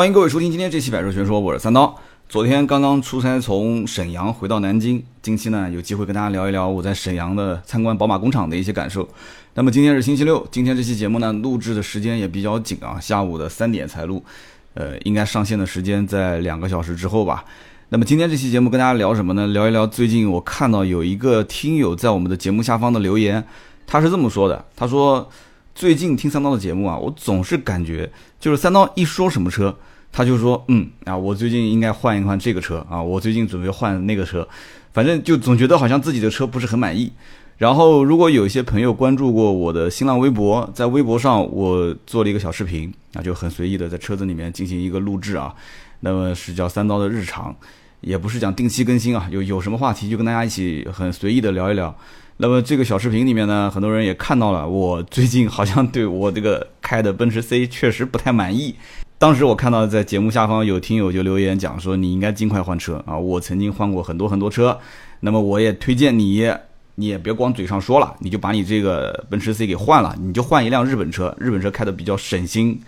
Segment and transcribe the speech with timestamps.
[0.00, 1.94] 欢迎各位收听今天这期百车全说，我是三刀。
[2.26, 9.06] 昨天刚刚出差从沈阳回到南京，近期呢有机会跟大家聊一聊我在沈阳的参观宝马工厂的一些感受。
[9.52, 14.24] 那么今天是星期六，今天这期节目呢录制的时间也比较紧啊，下午的三点才录，
[14.72, 17.44] 呃，应该上线的时间在两个小时之后吧。
[17.90, 19.48] 那么今天这期节目跟大家聊什么呢？
[19.48, 23.44] 聊一聊最近我看到有一个听友在我们的节目下方的留言，
[23.86, 25.28] 他是这么说的，他说
[25.74, 28.10] 最近听三刀的节目啊，我总是感觉
[28.40, 29.76] 就是三刀一说什么车。
[30.12, 34.46] 他就说，嗯啊，我最近应该换一换这个车啊，我最近准备换那个车，
[34.92, 37.12] 反正就总觉得好像自己的车不是很满意。
[37.56, 45.54] 然后，如果有一些朋友关注过我的新浪微博，在微博上我做了一个小视频，啊，就很随意的在车子里面进行一个录制啊，
[46.00, 47.54] 那么是叫三刀的日常，
[48.00, 51.94] 也不是讲定期更新啊，有有什么话题就跟大家一起很随意的聊一聊。
[52.38, 58.74] 那么这个小视频里面呢，很多人也看到了，我最近好像对我这个开的奔驰 C 确实不太满意。
[59.20, 63.18] 当时我看到在节目下方有听友就留言讲说你应该尽快换车啊！
[63.18, 64.80] 我曾经换过很多很多车，
[65.20, 66.50] 那么我也推荐你，
[66.94, 72.80] 你也别光嘴上说了，你就把你这个奔驰 C 给换了，你就换一辆日本车，日本车开的比较省心。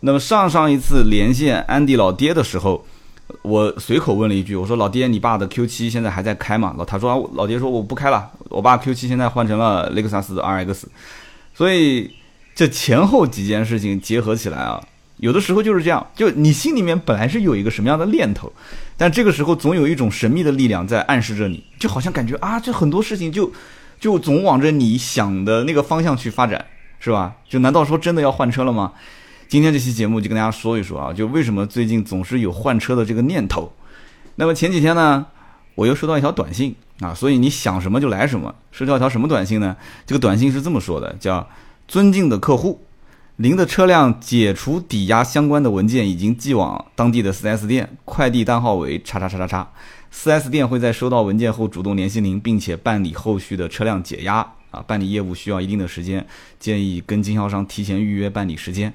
[0.00, 2.84] 那么上上一次连线安迪老爹的时候，
[3.42, 6.74] 我随口问了一句，我说老爹，你爸的 Q7 现在还在开吗？
[6.76, 10.86] 老他说老爹说我不开了，我爸 Q7 现在换成了雷克萨斯 RX，
[11.54, 12.10] 所以
[12.56, 14.82] 这前后几件事情结合起来啊。
[15.18, 18.52] 有的时候就是这样，就你心里面本来是有一个什么样的念头，
[18.96, 23.50] 但这个时候总有一种神秘的力量在暗示着你，就好像感觉啊，这很多事情就
[23.98, 26.62] 就总往着你想的那个方向去发展，
[27.00, 27.34] 是吧？
[27.48, 28.92] 就难道说真的要换车了吗？
[29.48, 33.72] 今天这期节目就跟大家说一说啊，就为什么最近总是有换车的这个念头。
[34.34, 35.24] 那么前几天呢，
[35.76, 38.54] 我又收到一条短信啊，所以你想什么就来什么。
[38.70, 39.74] 收到一条什么短信呢？
[40.04, 41.48] 这个短信是这么说的，叫
[41.88, 42.82] 尊敬的客户。
[43.38, 49.68] 您的车辆解除抵押相关的文件已经寄往当地的 4S 店，快递单号为叉叉叉叉叉
[50.10, 54.36] ，4S 店会在收到文件后主动联系您，并且办理后续的车辆解押。
[54.70, 56.26] 啊，办理业务需要一定的时间，
[56.58, 58.90] 建议跟经销商提前预约办理时间。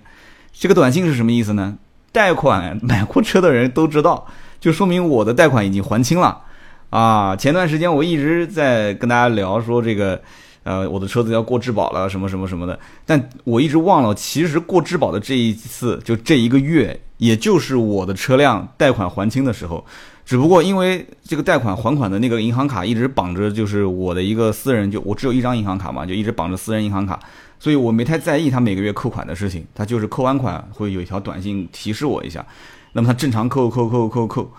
[0.51, 1.77] 这个短信是什么意思呢？
[2.11, 4.25] 贷款买过车的人都知道，
[4.59, 6.41] 就说明我的贷款已经还清了。
[6.89, 10.19] 啊，前段时间我一直在跟大家聊说这个。
[10.63, 19.83] 呃，我的车子要过质保了，什么什么什么的，但我一直忘了，其实过质保的这一次，就这一个月，也就是我的车辆贷款还清的时候，
[20.23, 27.19] 只不过因为这个贷款还款的那个银行卡一直绑着，就是我的一个私人，就我只有一张银行卡嘛，就一直绑着私人银行卡，
[27.59, 32.45] 所以我没太在意他每个月扣款的事情，他就是扣完款会有一条短信提示我一下，
[32.93, 34.51] 那么他正常扣扣扣扣扣。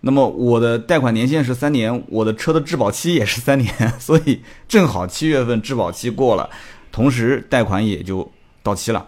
[0.00, 6.48] 那么我的贷款年限是三年，我的车的质保期也是三年， 所以正好七月份质保期过了，
[6.92, 8.30] 同时贷款也就
[8.62, 9.04] 到期了，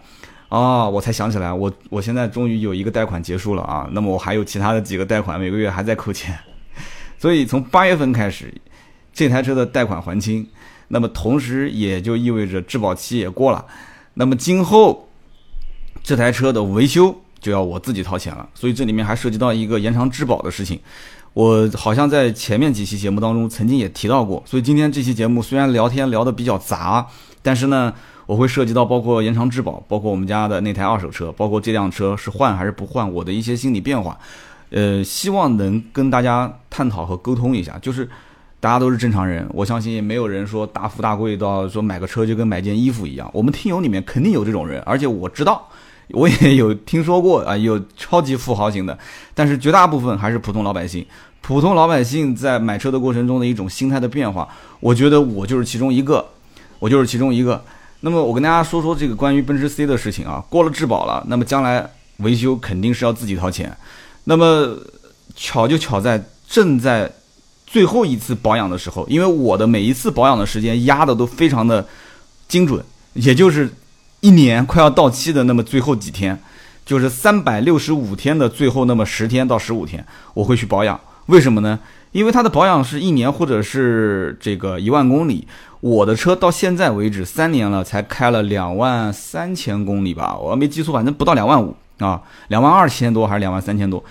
[0.49, 6.37] 啊，我才想起来，我我现在终于有一个贷款结束了啊，那么我还有其他的几个贷款，每个月还在扣钱，
[7.19, 8.53] 所以从八月份开始，
[9.13, 10.45] 这台车的贷款还清，
[10.89, 13.65] 那么同时也就意味着质保期也过了，
[14.15, 15.09] 那么今后
[16.03, 17.23] 这台车的维修。
[17.41, 20.79] 就要我自己掏钱了，所以这里面还涉及到一个延长质保的事情。
[21.33, 27.07] 我好像在前面几期节目当中曾经也提到过，所以今天这期节目虽然聊天聊得比较杂，
[27.41, 27.95] 但是呢，
[28.27, 34.19] 我会涉及到包括延长质保，包括我们家的那台二手车，包括这辆车是换还是不换，我的一些心理变化。
[34.71, 37.79] 呃，希望能跟大家探讨和沟通一下。
[37.81, 38.09] 就是
[38.59, 43.31] 大家都是正常人，我相信也没有人说大富大贵到说买个车就跟买件衣服一样。
[43.33, 45.69] 我们听友里面肯定有这种人，而且我知道。
[46.13, 48.99] 我也有听说过啊，有超级富豪型的，
[49.35, 51.05] 但是绝大部分还是普通老百姓。
[51.43, 54.47] 普通老百姓在买车的过程中的一种心态的变化，
[54.79, 56.25] 我觉得我就是其中一个，
[56.79, 57.65] 我就是其中一个。
[58.01, 63.75] 那么我跟大家说说这个关于奔驰 C 的事情啊，过了质保了，那么将来维修肯定是要自己掏钱。
[64.25, 64.77] 那么
[65.35, 67.11] 巧就巧在正在
[67.67, 71.85] 最后一次保养的时候，因为我的每一次保养的时间压的都非常的
[72.49, 72.85] 精准，
[73.15, 73.69] 也就是。
[74.21, 76.39] 一年快要到期的那么最后几天，
[76.85, 80.05] 就是三百六十五天的最后那么十天到十五天，
[80.35, 80.99] 我会去保养。
[81.27, 81.79] 为什么呢？
[82.13, 85.47] 因为它的保养是一年或者是这个一万公里。
[85.81, 94.05] 我的车到现在为止三年了，才开了两万三千公里吧，我没记错，反正不到两万五啊，两万二千多还是两万三千多。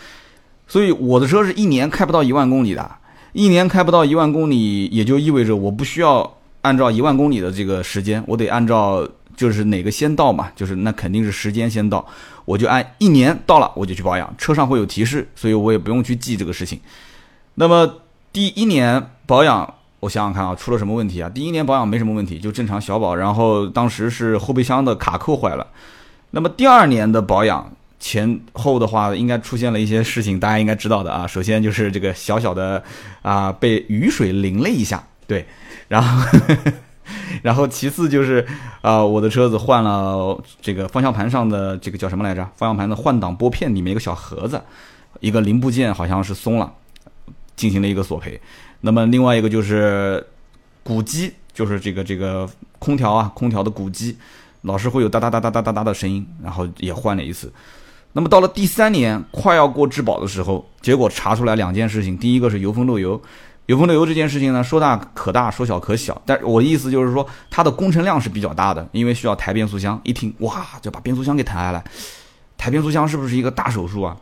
[0.68, 2.89] 所以我的车是一年开不到一万公里的，
[3.34, 9.07] 一年开不到一万公里，也就意味着我不需要按照一万公里的这个时间，我得按照。
[9.39, 12.06] 就是哪个先到嘛，就是那肯定是时间先到，
[12.44, 16.77] 我就按一年到了我就去保养，车上会有提示，所以我也不用去记这个事情。
[17.56, 18.01] 那么
[18.33, 21.30] 第一年保养，我想想看啊，出了什么问题啊？
[21.30, 25.65] 第一年保养没什么问题，就正常小保，然后当时是后备箱的卡扣坏了。
[26.31, 31.25] 那么第二年的保养前后的话应该出现了一些事情，大家应该知道的啊。
[31.25, 32.83] 首先就是这个小小的
[33.21, 35.45] 啊被雨水淋了一下，对，
[35.88, 36.39] 然后
[37.42, 38.46] 然后其次就是
[38.82, 42.44] 啊我的车子换了这个方向盘上的这个叫什么来着？
[42.56, 44.62] 方向盘的换挡拨片里面一个小盒子，
[45.20, 46.74] 一个零部件好像是松了，
[47.56, 48.40] 进行了一个索赔。
[48.82, 50.26] 那么另外一个就是
[50.84, 54.18] 鼓机，就是这个这个空调啊，空调的鼓机
[54.62, 57.52] 老是会有哒哒哒哒哒哒哒的声音，然后也换了一次。
[58.14, 62.18] 那么到了第三年快要过质保的时候，结果查出来两件事情。
[62.18, 63.22] 第一个是油封漏油，
[63.69, 66.19] 油封漏油这件事情呢，说大可大，说小可小。
[66.25, 70.01] 但我的意思就是说，它的工程量是比较大的，因为需要抬变速箱。
[70.04, 71.83] 一听哇，就把变速箱给抬下来，
[72.57, 74.18] 抬变速箱是不是一个大手术啊？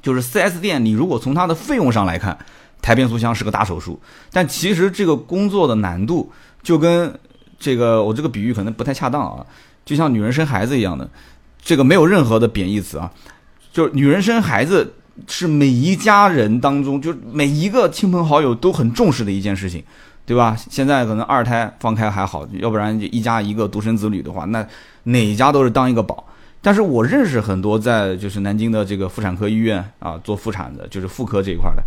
[0.00, 2.38] 就是 4S 店，你如果从它的费用上来看，
[2.80, 4.00] 抬变速箱是个大手术，
[4.30, 6.32] 但其实这个工作的难度
[6.62, 7.12] 就跟
[7.58, 9.44] 这个我这个比喻可能不太恰当啊，
[9.84, 11.10] 就像女人生孩子一样的。
[11.60, 13.10] 这个没有任何的贬义词啊，
[13.72, 14.94] 就是女人生孩子
[15.26, 19.82] 是每一家人当中，就每一个亲朋好友都很重视的一件事情，
[20.26, 20.56] 对吧？
[20.70, 24.66] 现在可能二胎放开还好，要不然一家一个独生子女的话，那
[25.04, 26.24] 哪一家都是当一个宝。
[26.62, 31.82] 但是我认识很多在就是南京的这个妇产科医院啊做妇产的，就是妇科这一块的，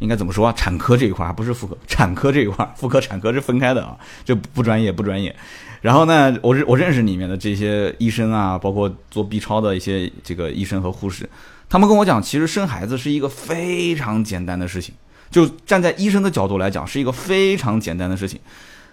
[0.00, 0.52] 应该怎么说啊？
[0.54, 5.34] 产科这一块不是妇科，产科这一块，妇科产科是分开的啊，这不专业不专业。
[5.80, 11.26] 然后呢，我认我认识里面的这些医生啊，包括做 B 超的一些这个医生和护士，
[11.68, 14.94] 他们跟我讲，其实生孩子是一个非常简单的事情，
[15.30, 18.40] 就站在医生的角度来讲，是一个非常简单的事情。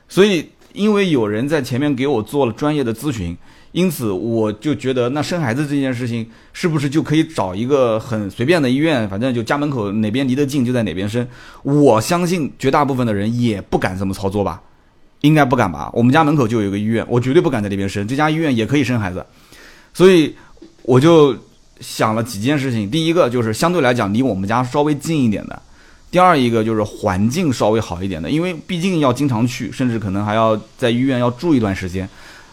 [0.09, 3.35] 所以，因为有人在前面给我做了专业的咨询，
[3.71, 11.25] 因此我就觉得，那生孩子这件事情是不是就可以找一个很随便的医院，反正就家门口哪边离得近就在哪边生？
[11.63, 14.61] 我相信绝大部分的人也不敢这么操作吧。
[15.21, 15.89] 应该不敢吧？
[15.91, 18.07] 我们家门口就有一个医院，我绝对不敢在那边生。
[18.07, 19.25] 这家医院也可以生孩子，
[19.91, 20.35] 所以
[20.83, 21.35] 我就
[21.79, 22.89] 想了几件事情。
[22.89, 25.55] 第一个就是相对来讲离我们家稍微近一点的；
[26.09, 32.07] 第二一个就是环境稍微好一点的，因为毕竟要经常去，甚至可能还要在医院要住一段时间，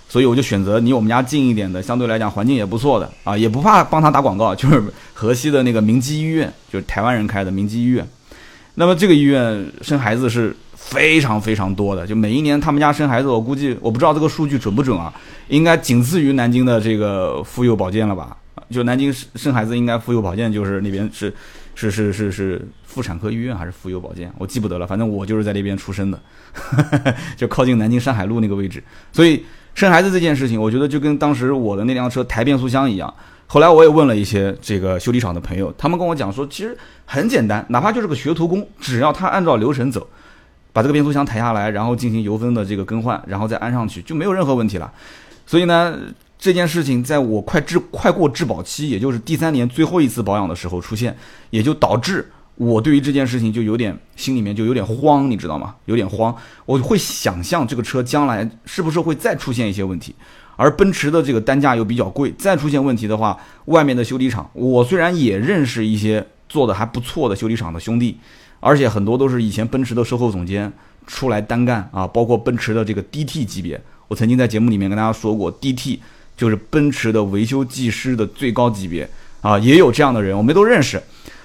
[0.09, 4.83] 所以我就选择离我们家近一点的，相对来讲环境也不错的啊，也不怕帮他打广告，就是
[5.15, 8.07] 河西的那个明基医院，就是台湾人开的明基医院。
[8.75, 10.57] 那么这个医院生孩子是。
[10.75, 15.15] 非常非常多的，就每一年他们家生孩子，我估计我不知道这个数据准不准啊，
[15.47, 18.37] 应该仅次于南京的这个妇幼保健了吧？
[18.73, 21.33] 就南京生生孩子，应该妇幼保健就是那边是
[21.75, 24.87] 是是是是妇产科医院还是妇幼保健，我记不得了。
[24.87, 26.19] 反正我就是在那边出生的，
[27.37, 28.83] 就靠近南京山海路那个位置。
[29.13, 33.13] 所以生孩子这件事情，我觉得就跟当时我的那辆车抬变速箱一样。
[33.47, 40.09] 后来我也问了一些这个修理厂的朋友，他们跟我讲说，其实很简单，哪怕就是个学徒工，只要他按照流程走。
[40.75, 44.91] 把这个变速箱抬下来，然后进行油封的这个更换，然后再安上去，就没有任何问题了。
[45.47, 45.99] 所以呢，
[46.43, 51.17] 这件事情在我快质快过质保期，也就是第三年最后一次保养的时候出现，
[51.51, 55.77] 也就导致我对于这件事情就有点心里面就有点慌，你知道吗？
[55.85, 56.35] 有点慌，
[56.67, 60.13] 我会想象这个车将来是不是会再出现一些问题，
[60.57, 68.19] 而奔驰的这个单价又比较贵，再出现问题的话，外面的修理厂，我虽然也认识一些做的还不错的修理厂的兄弟。
[68.59, 70.73] 而且很多都是以前奔驰的售后总监
[71.07, 75.99] 出来单干啊，包括奔驰的这个 DT 级别，我曾经在节目里面跟大家说过，DT
[76.43, 79.09] 就是奔驰的维修技师的最高级别
[79.43, 81.01] 啊，也有这样的人，我们都认识。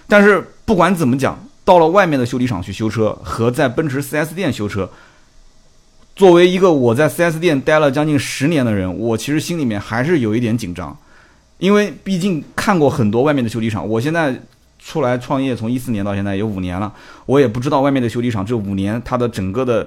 [0.08, 4.90] 但是不管怎么讲，到了外面的修理厂去修车和在奔驰 4S 店修车，
[6.16, 10.98] 作为一个我在 4S 店待了将近十年的人，我其实心里面还是有一点紧张，
[11.60, 14.36] 因为毕竟看过很多外面的修理厂，我现在。
[14.80, 16.94] 出来创业，从一四年到现在有五年了，
[17.26, 19.86] 我也不知道外面的修理厂这五年它的整个的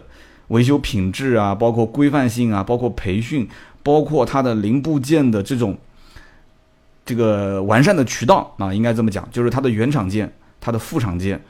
[0.49, 3.49] 维修品质啊，包括规范性啊，包括培训，
[3.82, 5.76] 包括它的零部件的这种
[7.04, 11.40] 这个完善的渠道啊，应该这么讲，就是它的原厂件、它的副厂件，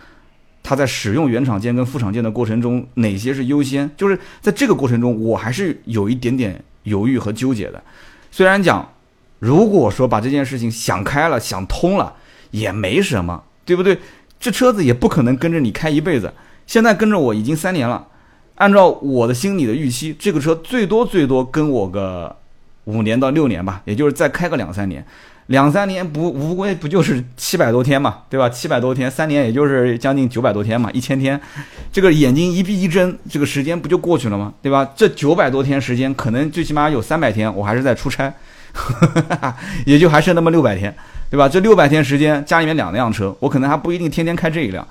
[0.62, 3.90] 它在使用原厂件跟副厂件的过程中，哪些是优先？
[3.96, 7.82] 就是在这个过程中，我还是有一点点犹豫和纠结的。
[8.30, 8.92] 虽然讲，
[9.38, 12.14] 如果说把这件事情想开了、想通了。
[12.52, 13.96] 也没什么，对不对？
[14.40, 16.32] 这车子也不可能跟着你开一辈子。
[16.66, 18.08] 现在跟着我已经三年了，
[18.60, 22.36] 按照我的心里的预期，这个车最多最多跟我个
[22.84, 25.02] 五年到六年吧，也就是再开个两三年。
[25.46, 28.50] 两三年不无非不就是七百多天嘛，对吧？
[28.50, 31.40] 七百多天，三年也就是将近九百多天嘛，一千天。
[31.90, 34.52] 这个眼睛一闭一睁，这个时间不就过去了吗？
[34.60, 34.88] 对吧？
[34.94, 38.32] 这九百多天时间，可能最起码有三百天我还是在出差，
[39.86, 40.94] 也就还剩那么六百天。
[41.30, 41.48] 对吧？
[41.48, 44.86] 这六百天时间，家里面两辆车，我可能还不一定天天开这一辆，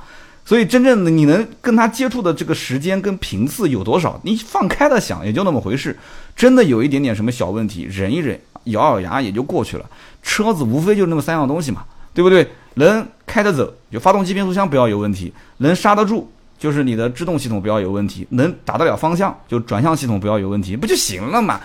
[0.49, 4.19] 所以真正的你能跟他接触的这个时间跟频次有多少？
[4.23, 5.95] 你放开的想，也就那么回事。
[6.35, 9.85] 真的有一点点什么小问题，忍一忍，咬咬牙也就过去了。
[10.23, 11.83] 车子无非就那么三样东西嘛，
[12.15, 12.49] 对不对？
[12.73, 16.27] 能开得走，就发动机、变速箱不要有问题；能刹得住，
[16.57, 21.61] 就是你的制动系统不要有问题；能打得了方向，就转向系统不要有问题，不就行了嘛？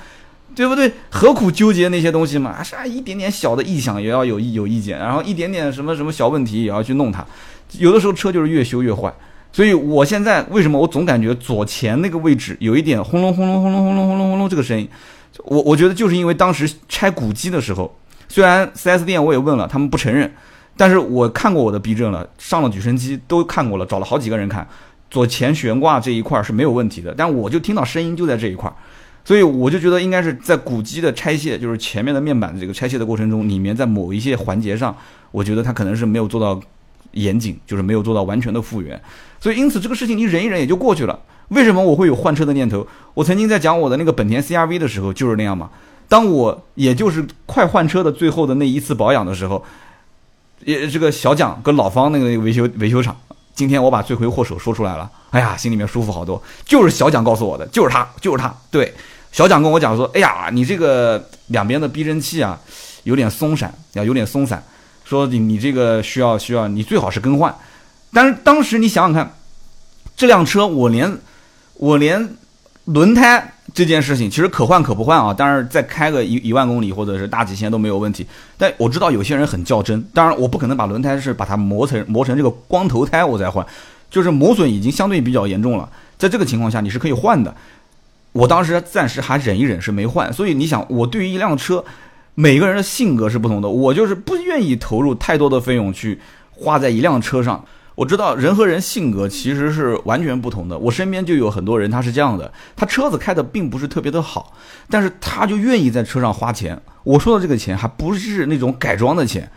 [0.54, 0.92] 对不对？
[1.08, 2.62] 何苦纠结那些东西嘛？
[2.62, 7.24] 啥一点点小的异响也要有有意见，然后一点点什么什么小问题也要去弄它。
[7.78, 9.12] 有的时候车就是越修越坏，
[9.52, 14.88] 所以我现在为什么我总感觉左前那个位置有一点轰隆轰隆轰隆轰隆轰隆轰隆这个声音？
[15.44, 17.92] 我我觉得就是因为当时拆鼓机的时候，
[18.28, 20.32] 虽然 4S 店我也问了，他们不承认，
[20.76, 24.66] 但是我看过我的避震了，上了举升机都看过了，找了好几个人看，
[25.10, 28.72] 左前悬挂这一块是没有问题的，但我就听到声音就在这一块。
[29.26, 34.94] 所以我就觉得应该是在鼓机的拆卸，就是前面的面板这个拆卸的过程中，里面在某一些环节上，
[35.30, 36.60] 我觉得它可能是没有做到
[37.14, 39.00] 严谨，就是没有做到完全的复原。
[39.40, 41.18] 所以因此这个事情你忍一忍也就过去了。
[41.48, 42.86] 为什么我会有换车的念头？
[43.12, 45.70] 我曾经在讲我的那个本田 CRV 的时候就是那样嘛。
[46.08, 49.64] 当我也就是快换车的最后的那一次保养的时候，
[50.64, 53.16] 也这个小蒋跟老方那个维修维修厂，
[53.54, 56.42] 今天我把罪魁祸首说出来了，哎呀，心里面舒服好多。
[56.64, 58.92] 就是小蒋告诉我的，就是他，就是他，对。
[59.32, 62.56] 小蒋跟我讲说：“哎呀，你这个两边的避震器啊，
[63.02, 64.62] 有点松散，要有点松散。
[65.04, 67.54] 说你你这个需要需要，你最好是更换。
[68.12, 69.34] 但是当时你想想看，
[70.16, 71.18] 这辆车我连
[71.74, 72.28] 我连
[72.86, 75.32] 轮胎这件事情其实可换可不换啊。
[75.32, 78.26] 当然再开个一一万公里或者是大几千都没有问题。
[78.56, 83.64] 但我知道有些人很较真，当然我不可能把轮胎是把它磨成磨成这个光头胎我再换，
[84.10, 85.88] 就是磨损已经相对比较严重了。
[86.16, 87.54] 在这个情况下你是可以换的。”
[88.34, 91.84] 我当时暂时还忍一忍是没换，所以你想，我对于一辆车，
[92.34, 97.64] 每个人的性格是不同的，我就是不愿意投入太多的费用去花在一辆车上。
[97.94, 104.52] 我知道人和人性格其实是完全不同的，我身边就有很多人他是这样的，他车子开的并不是特别的好，
[104.90, 106.80] 但是他就愿意在车上花钱。
[107.04, 109.48] 我说的这个钱还不是那种改装的钱。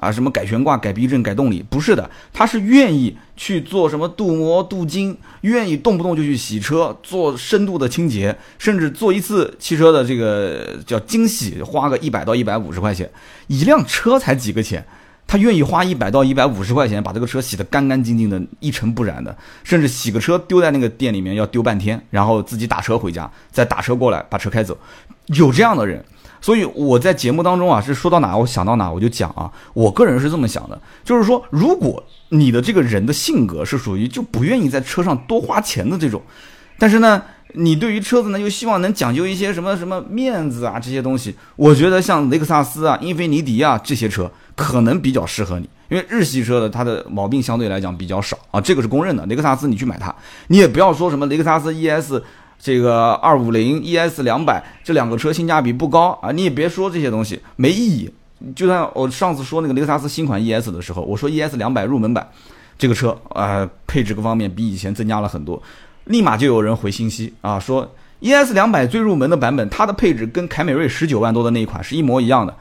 [0.00, 13.10] 啊，什么改悬挂、改避震、改动力，不是的，他是愿意去做什么镀膜、镀金，愿意动不动就去洗车，做深度的清洁，甚至做一次汽车的这个叫精洗，花个一百到一百五十块钱，
[13.48, 14.82] 一辆车才几个钱，
[15.26, 24.78] 他愿意花一百到一百五十块钱把这个车洗得干干净净的，一尘不染的，甚至洗个车丢在那个店里面要丢半天，然后自己打车回家，再打车过来把车开走，
[25.26, 26.02] 有这样的人。
[26.40, 29.50] 所以我在节目当中啊，是说到哪我想到哪我就讲啊。
[29.74, 36.22] 我个人是这么想的，就是说，如果你的这个人的性格是属于就不愿意在车上多花钱的这种，
[36.78, 37.22] 但是呢，
[37.54, 49.26] 你对于车子呢又希望能讲究一些什么什么面子啊这些东西，我觉得像雷克萨斯啊、英菲尼迪啊这些车可能比较适合你，因为日系车的它的毛病相对来讲比较少啊，这个是公认的。
[49.26, 50.14] 雷克萨斯你去买它，
[50.48, 52.14] 你也不要说什么雷克萨斯 ES。
[52.62, 58.10] 这个二五零 ES 两百这两个车性价比不高啊，你也别说这些东西没意义。
[58.54, 62.28] 就像我上次说那个雷克萨斯新款 ES 的时候，我说 ES 两百入门版
[62.78, 65.62] 这个车啊，配置各方面比以前增加了很多，
[66.04, 67.90] 立马就有人回信息啊，说
[68.20, 72.54] ES 两百最入门的版本，它的配置跟凯美瑞十九万多的那一款是一模一样的，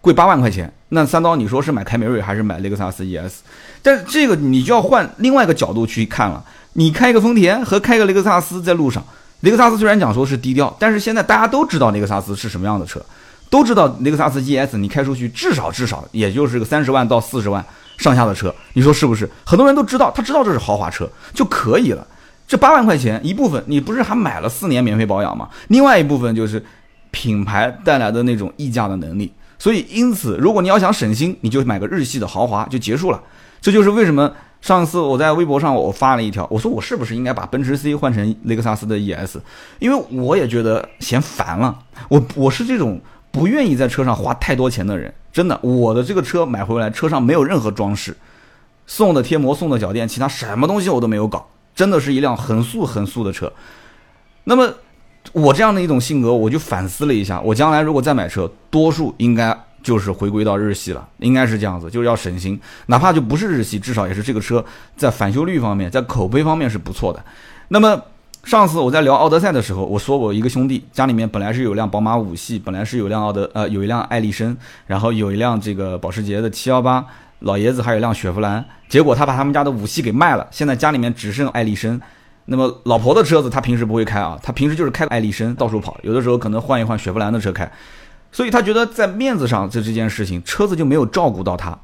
[0.00, 0.72] 贵八万块钱。
[0.90, 3.40] 那三刀，你说是买凯美瑞还是买雷克萨斯 ES？
[3.82, 6.44] 但这个你就要换另外一个角度去看了，
[6.74, 9.02] 你开个丰田和开个雷克萨斯在路上。
[9.42, 13.04] 雷克萨斯虽然讲说是低调，但是现在大家都知道雷克萨斯是什么样的车，
[13.50, 17.64] 都知道雷克萨斯 ES 你开出去至少至少也就是个三十万到四十万
[17.98, 19.28] 上下的车，你说是不是？
[19.44, 22.06] 很多人都知道，他知道这是豪华车就可以了。
[22.46, 25.48] 这八万块钱一部分，你不是还买了四年免费保养吗？
[25.68, 26.64] 另外一部分就是
[27.10, 29.32] 品牌带来的那种溢价的能力。
[29.58, 33.20] 所以因此，如果你要想省心，你就买个日系的豪华就结束了。
[33.62, 34.30] 这就是为什么。
[34.60, 39.38] 上次我在微博上我发了一条，我说我是不是应该把奔驰 C 换成雷克萨斯的 ES？
[39.80, 41.76] 因为我也觉得嫌烦了。
[42.08, 43.00] 我我是这种
[43.32, 45.58] 不愿意在车上花太多钱的人，真的。
[45.62, 48.16] 我的这个车买回来，车上没有任何装饰，
[48.86, 53.52] 送的贴膜、送的脚垫，其他什么东西我都没有搞，真的是一辆很素很素的车。
[54.44, 54.72] 那么
[55.32, 59.58] 我这样的一种性格，我就反思了一下，我将来如果再买车，多数应该。
[59.82, 64.64] 就是回归到日系了，应该是这样子，就是要省心，哪怕就不是日系，至少也是这个车
[64.96, 67.22] 在返修率方面，在口碑方面是不错的。
[67.68, 68.00] 那么
[68.44, 77.04] 上次我在聊奥德赛的时候，我说我一个兄弟家里面本来是有辆宝马五系，本来是有辆奥德呃有一辆爱丽绅，然后有一辆这个保时捷的七幺八，
[77.40, 82.00] 老爷子还有一辆雪佛兰，结果他把他们家的五系给卖了，现在家里面只剩爱丽绅。
[82.46, 87.70] 那么老婆的车子他平时不会开啊，他平时就是开爱丽绅到处跑，有的时候可能换一换雪佛兰的车开。
[88.32, 91.78] 所以他觉得在面子上这这件事情，车子就没有照顾到他，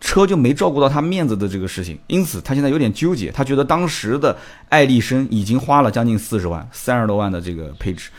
[0.00, 3.30] 车就没照顾到他面子的这个事情，因此他现在有点纠结。
[3.32, 4.36] 他觉得当时的
[4.68, 8.10] 爱丽绅已经花了将近四十万，三十多万的这个配置，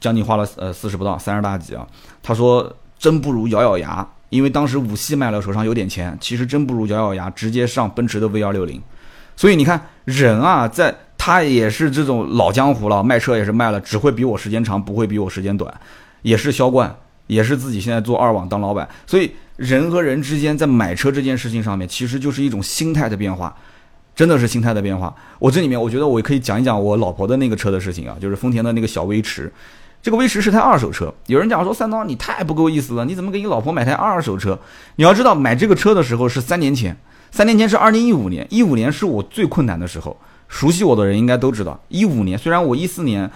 [0.00, 1.86] 将近花了呃四十不到三十大几啊。
[2.22, 8.82] 他说真不如咬咬牙，因为当时五系卖了，手上有点钱，其实真不如咬咬牙，直接上奔驰的 V 幺六零。
[9.36, 15.72] 所以你看，人啊，在他也是这种老江湖了，卖车也是卖了，只会比我时间长，不会比我时间短，
[16.22, 16.94] 也是销冠，
[17.26, 18.88] 也是自己现在做二网当老板。
[19.06, 23.54] 所以人和人之间在买车这件事情上面，其实就是一种心态的变化。
[24.12, 25.14] 真的是心态的变化。
[25.38, 29.50] 我这里面，我觉得我可以讲一讲我老婆的那个车的事情啊，就是丰田的那个小威驰。
[30.02, 31.14] 这个威驰是台二手车。
[31.26, 34.58] 有人讲说三刀你太不够意思了，你怎么给你老婆买台二手车？
[34.96, 36.94] 你要知道买这个车的时候是三年前，
[37.30, 40.14] 三年前是二零一五年，一五年是我最困难的时候。
[40.48, 43.30] 熟悉我的人应该都知道，一五年虽然我一四年，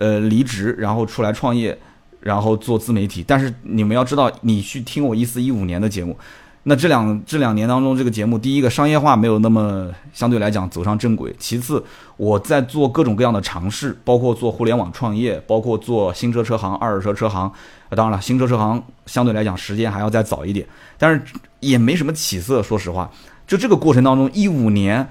[0.00, 1.78] 呃离职，然后出来创业，
[2.26, 6.18] 然后做自媒体，但是你们要知道，你去听我一四一五年的节目。
[6.64, 11.80] 那这两这两年当中，这个节目，第一个商业化没有那么相对来讲走上正轨，其次
[12.16, 17.48] 我在做各种各样的尝试，包括做互联网创业，包括做新车车行、二手车车行。
[17.90, 20.66] 当然了，新车车行相对来讲时间还要再早一点，
[20.98, 21.22] 但是
[21.60, 22.60] 也没什么起色。
[22.60, 23.08] 说实话，
[23.46, 25.06] 就这个过程当中，一五年，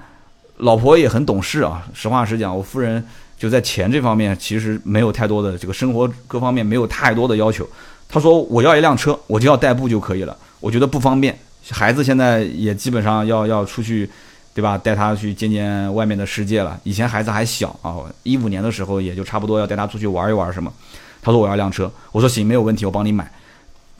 [0.58, 1.88] 老婆也很懂事啊。
[1.94, 3.02] 实话实讲，我夫人
[3.38, 7.68] 就在钱这方面其实没有太多的这个生活各方面没有太多的要求。
[8.08, 10.36] 他说我要一辆车，我就要代步就可以了。
[10.60, 11.36] 我觉得不方便。
[11.70, 14.08] 孩子现在也基本上要要出去，
[14.54, 14.78] 对吧？
[14.78, 16.78] 带他去见见外面的世界了。
[16.84, 20.72] 以前孩子还小啊，一五年的时候也就差不多要带他出去玩一玩什么。
[21.20, 23.30] 他说我要辆车，我说行，没有问题，我帮你买。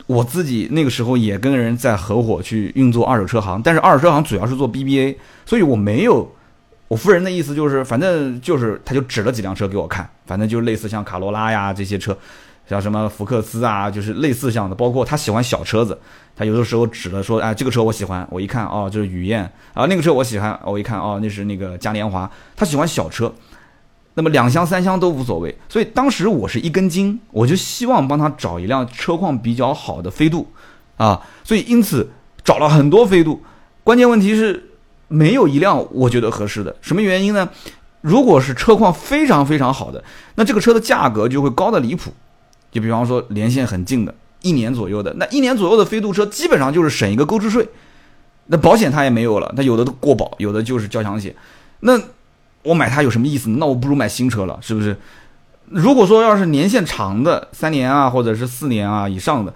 [0.07, 6.31] 我自己那个时候也跟人在合伙去运作二手车行，但是二手车行主要是做 BBA，所以我没有。
[6.89, 12.17] 我夫人的意思就是，反正就是，他就指了几辆车给我看，反正就类似像卡罗拉呀这些车。
[12.69, 15.97] 像什么福克斯啊，就是类似像的，包括他喜欢小车子，
[16.35, 23.33] 他有的时候指了说，哎，这个车我喜欢，我一看哦，就是雨燕啊，那个车我喜欢，我一看哦，那是那个嘉年华，他喜欢小车，
[24.15, 30.51] 那么两厢三厢都无所谓，所以当时我是一根筋，我就希望帮他找一辆车况比较好的飞度，
[30.97, 32.11] 啊，所以因此
[32.43, 33.41] 找了很多飞度，
[33.85, 34.71] 关键问题是
[35.09, 37.49] 没有一辆我觉得合适的，什么原因呢？
[38.03, 40.03] 如果是车况非常非常好的，
[40.37, 42.13] 那这个车的价格就会高的离谱。
[42.71, 47.67] 就比方说连线很近的，一年左右的，那一年左右的飞度车基本上就是省一个购置税，
[48.47, 51.35] 那保险它也没有了，它有的都过保，有的就是交强险，
[51.81, 52.01] 那
[52.63, 53.57] 我买它有什么意思呢？
[53.59, 54.97] 那我不如买新车了，是不是？
[55.71, 59.53] 如果说要是年限长的，三年啊，或者是四年啊以上的，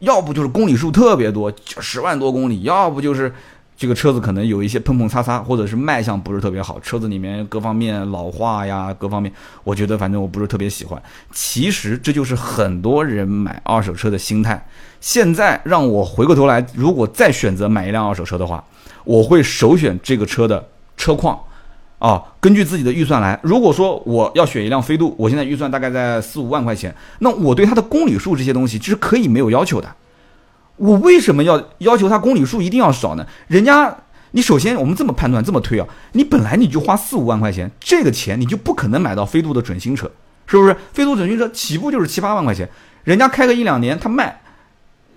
[0.00, 3.32] 要不就是公里数特别多，十万多公里，要不就是。
[3.78, 11.00] 这个车子可能有一些碰碰擦擦，或者是卖相不是特别好，车子里面各方面老化呀，各方面，我觉得反正我不是特别喜欢。
[11.30, 14.66] 其实这就是很多人买二手车的心态。
[15.00, 18.64] 现在让我回过头来，如果再选择买一辆二手车的话，
[19.04, 21.38] 我会首选这个车的车况，
[22.00, 23.38] 啊，根据自己的预算来。
[23.44, 29.88] 如果说我要选一辆飞度，我现在预算大概在四五万块钱，那我对它的公里数这些东西其实可以没有要求的。
[30.78, 33.26] 我为什么要要求它公里数一定要少呢？
[33.48, 33.94] 人家，
[34.30, 40.10] 你首先我们这么判断，这么推啊，你本来你就花四五万块钱，这个钱你就不可能买到飞度的准新车，
[40.46, 40.76] 是不是？
[40.92, 42.68] 飞度准新车起步就是七八万块钱，
[43.04, 44.40] 人家开个一两年他卖，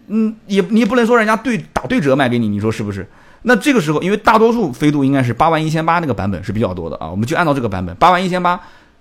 [0.08, 3.08] 嗯，也你也不能说人家对打对折卖给你，你说是不是？
[3.43, 8.60] 那这个时候，因为大多数飞度应该是八万一千八那个版本是比较多的啊，我们就按照这个版本八万一千八，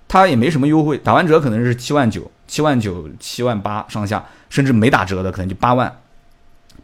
[0.09, 5.94] 它也没什么优惠，打完折可能是七万九、七万九、七万八上下，甚至没打折的可能就八万。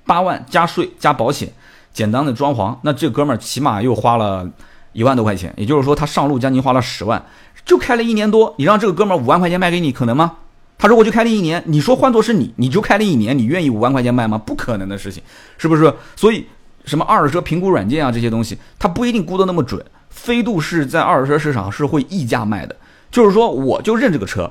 [0.07, 1.53] 八万加税加保险，
[1.93, 4.49] 简单的装潢，那这哥们儿起码又花了
[4.93, 7.23] 一万多块钱，也就是说他上路将近花了十万，
[7.65, 10.37] 就开了一年多，你让这个哥们儿五万块钱卖给你可能吗？
[10.79, 14.39] 他如果就开了一年，你说换做是你，你就开了一年，你愿意五万块钱卖吗？
[14.39, 15.23] 不可能的事情，
[15.59, 15.93] 是不是？
[16.15, 16.47] 所以
[16.85, 19.85] 什么二手车评估软件啊这些东西，它不一定估得那么准。
[20.11, 22.77] 飞度是在二手车市场是会溢价卖的，
[23.11, 24.51] 就是说我就认这个车，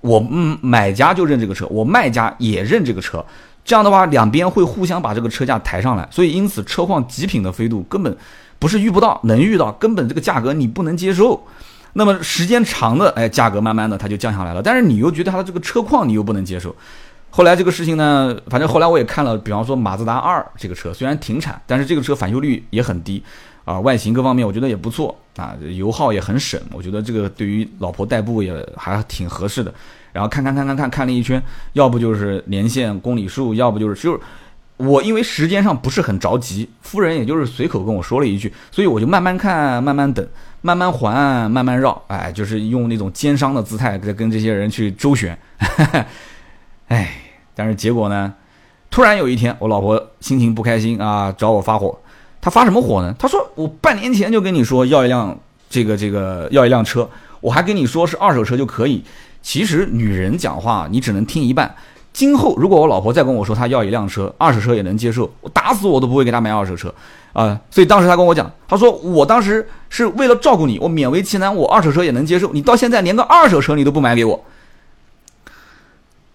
[0.00, 3.24] 我嗯买家就认这个车，我卖家也认这个车。
[3.66, 8.16] 这样的话，两边会互相把这个车价抬上来，所以因此车况极品的飞度根本
[8.60, 11.44] 不是遇不到，能遇到，根本这个价格你不能接受。
[11.94, 16.72] 那么时间长的，哎，价格慢慢的它就降下来了，但是你又觉得它的这个车况你又不能接受。
[17.30, 23.20] 后来这个事情呢，反正后来我也看了，比方说马自达二这个车虽然停产，但是这个车返修率也很低，
[23.64, 29.74] 啊，外形各方面我觉得也不错啊，油耗也很省，我觉得这个对于老婆代步也还挺合适的。
[30.16, 31.42] 然后看看看看看看了一圈，
[31.74, 34.18] 要不就是年限公里数，要不就是就是
[34.78, 40.26] 我因为时间上不是很着急，夫人也就是随口跟我说了一句，所以我就慢慢看，慢慢等，
[40.62, 45.38] 慢慢还，慢慢绕，哎，就是用那种奸商的姿态在跟这些人去周旋，
[46.88, 47.20] 哎，
[47.54, 48.32] 但是结果呢，
[48.90, 51.98] 突然有一天，我老婆心情不开心啊，找我发火，
[52.40, 53.14] 她发什么火呢？
[53.18, 57.06] 她说我半年前就跟你说要一辆这个这个要一辆车，
[57.42, 59.04] 我还跟你说是二手车就可以。
[59.46, 61.72] 其实女人讲话你只能听一半，
[62.12, 66.92] 今后如果我老婆再跟我说她要一辆车，二手车也能接受，我打死我都不会给她买二手车
[67.32, 67.56] 啊。
[67.70, 72.52] 所以当时她跟我讲，她说我当时是为了照顾你，我勉为其难，我二手车也能接受。
[72.52, 74.44] 你到现在连个二手车你都不买给我。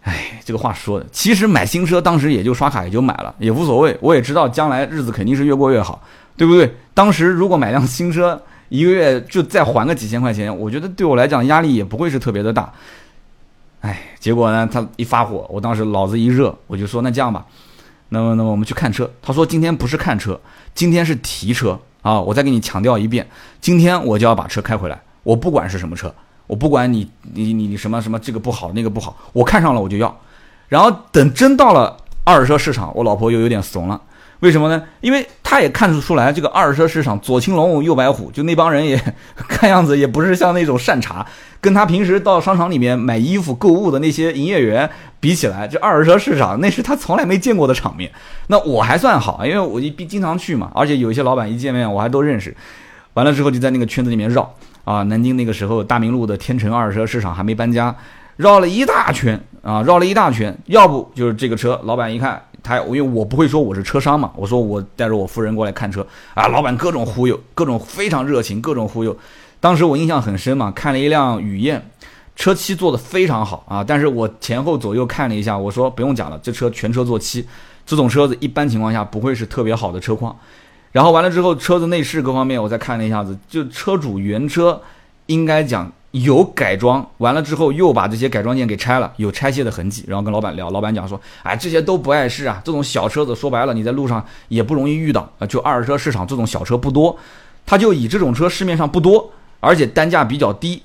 [0.04, 3.98] 哎，这个话说的，其实买新车当时也就刷卡也就买了，也无所谓。
[4.00, 6.02] 我也知道将来日子肯定是越过越好，
[6.38, 6.74] 对不对？
[6.94, 12.72] 当时如果买辆新车，一个月就再还个几千块钱，我觉得对我来讲压力也不会是特别的大。
[13.82, 17.46] 哎，结果呢，他一发火，我当时脑子一热，我就说那这样吧，
[18.10, 19.10] 那么那么我们去看车。
[19.22, 20.40] 他说今天不是看车，
[20.74, 22.20] 今天是提车啊！
[22.20, 23.28] 我再给你强调一遍，
[23.60, 26.14] 今天我就要把车开回来，我不管是什么车。
[26.48, 30.16] 我不管你，你你你什么什么这个不好那个不好，我看上了我就要。
[30.68, 34.02] 然后等真到了二手车市场，我老婆又有点怂了。
[34.42, 34.84] 为什么呢？
[35.00, 39.02] 因为他也看得出来，这个二手车市场左青龙右白虎，就那帮人也
[39.48, 41.26] 看样子也不是像那种善茬。
[41.60, 48.12] 跟他平时到商场里面买衣服购物的那些营业员比起来，这二手车市场那是他从来没见过的场面。
[48.48, 52.56] 那我还算好，因为我一经常去嘛，而且有一些老板一见面我还都认识。
[53.14, 54.54] 完了之后就在那个圈子里面绕。
[54.84, 57.96] 啊，南京那个时候大明路的天成二手车市场还没搬家，
[58.38, 60.58] 绕了一大圈啊，绕了一大圈。
[60.66, 69.16] 要不就是这个车，老板一看他，因为我不会说我是车商嘛，我说我带着我夫人过来看车啊，老板各种忽悠，各种非常热情，各种忽悠。
[69.60, 71.90] 当时我印象很深嘛，看了一辆雨燕，
[72.36, 77.48] 车漆做的非常好啊，但是我前后左右看了一下，我说不用讲了，这车全车做漆，
[77.86, 80.36] 这种车子一般情况下不会是特别好的车况。
[80.92, 84.82] 然后完了之后，车子内饰各方面我再看了一下子，就车主原车
[85.28, 90.04] 应该讲有改装，完了之后又把这些改装件给拆了，有拆卸的痕迹。
[90.08, 97.18] 然后跟老板聊，老板讲说，哎，这些都不碍事啊，这种小车子说白了你在路上也不容易遇到啊，就二手车市场这种小车不多，
[97.66, 100.84] 他就以这种车市面上不多，而且单价比较低。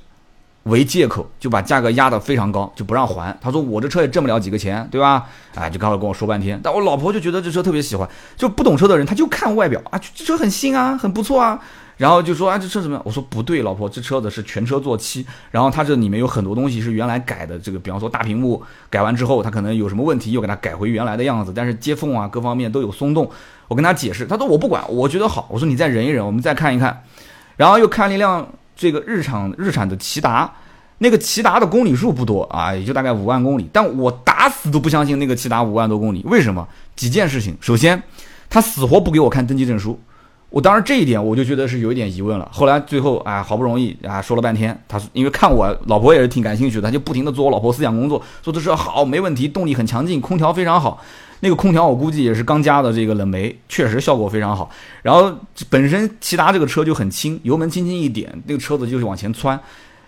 [0.65, 3.39] 为借口就把价格压得非常高，就不让还。
[3.41, 5.25] 他说我这车也挣不了几个钱，对吧？
[5.55, 6.59] 哎，就刚好跟我说半天。
[6.61, 11.61] 但我老婆就觉得这车特别喜欢，就不懂车的人他就看外表啊，这车很新啊，很不错啊。
[11.97, 13.03] 然后就说啊，这车怎么样？
[13.05, 17.59] 我说不对，老婆，这车子是全车做漆，然后它这里面有很多东西是原来改的。
[17.59, 21.53] 这个比方说大屏幕改完之后，它可能有什么问题，又给它改回原来的样子。
[21.55, 23.31] 但是接缝啊各方面都有松动。
[23.69, 25.49] 我跟他解释，他说我不管，我觉得好。
[25.51, 27.03] 我说你再忍一忍，我们再看一看。
[27.57, 30.53] 然后又看了一辆这个日产日产的骐达。
[30.99, 36.23] 那个骐达的公里数不多啊，也就大概五万公里，但我打死都不相信那个骐达五万多公里。
[36.25, 36.67] 为什么？
[36.95, 37.55] 几件事情。
[37.61, 38.03] 首先，
[38.49, 40.01] 他死活不给我看登记证书，
[40.57, 42.49] 我当时这一点我就觉得是有一点疑问了。
[42.51, 50.99] 后来最后啊，好不容易啊说了半天，他因为看我老婆也是挺感兴趣的，他就不停的做我老婆思想工作，说这车好，没问题，动力很强劲，空调非常好。
[51.41, 54.71] 那个空调我估计也是刚加的这个冷媒，确实效果非常好。
[55.03, 55.31] 然后
[55.69, 59.61] 本身骐达这个车就很轻，油门轻轻一点，那个车子就是往前窜。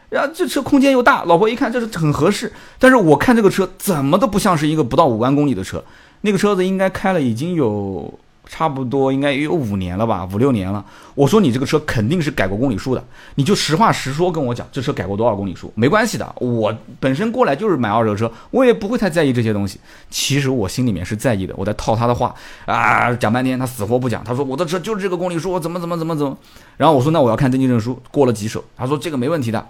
[0.08, 2.50] 然后这车空间又大，老婆一看这是很合适。
[2.78, 5.84] 但是我看这个车怎么都不像是一个不到五万公里的车，
[6.22, 10.84] 那个车子应该开了已经有差不多应该也有五年了吧，五六年了。
[11.14, 15.70] 我说你这个车肯定是改过公里数的，你就实话实说跟我讲，这车改过多少公里数？
[15.74, 19.78] 没关系的，我本身过来就是买二手车，我也不会太在意这些东西。
[20.11, 22.34] 其实我心里面是在意的，我在套他的话
[22.64, 26.37] 啊，讲半天他死活不讲，他说我的车就是这个公里数，我怎么怎么怎么怎么。
[26.76, 29.68] 然后我说那我要看登记证书，过了几手，他说这个没问题的。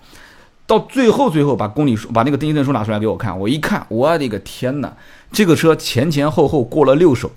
[0.67, 4.93] 到最后，最后把公里数、把那个登记证书拿出来给我看，我一看，我的个天哪！
[5.33, 7.31] 这个车前前后后过了六手，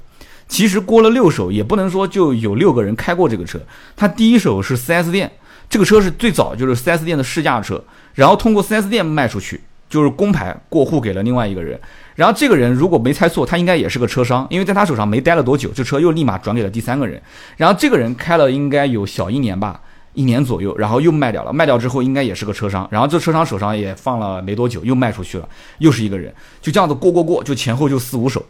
[0.51, 3.57] 其实过了六手也不能说就有六个人开过这个车。
[3.95, 5.31] 他第一手是 4S 店，
[5.69, 7.81] 这个车是最早就是 4S 店的试驾车，
[8.13, 11.79] 然后通过 4S 店卖出去，就是公牌过户给了另外一个人。
[12.15, 17.21] 然后这个人如果没猜错，他应该也是个车商，因为在他手上没待了多久，这车又立马转给了第三个人。
[17.55, 19.79] 然后这个人开了应该有小一年吧。
[20.13, 21.53] 一年左右，然后又卖掉了。
[21.53, 28.45] 卖掉之后应该也是个车商，然后这车商手上也放了没多久，又卖出去了，又是一个人，就这样子过过过，就前后就四五手。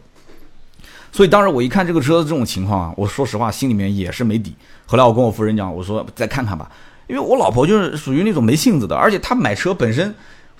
[1.12, 4.54] 所以当时我一看这个车的这种情况啊，我说实话心里面也是没底。
[4.86, 6.70] 后来我跟我夫人讲，我说再看看吧，
[7.06, 10.14] 因为我老婆就是属于那种没性子的，而且她买车本身，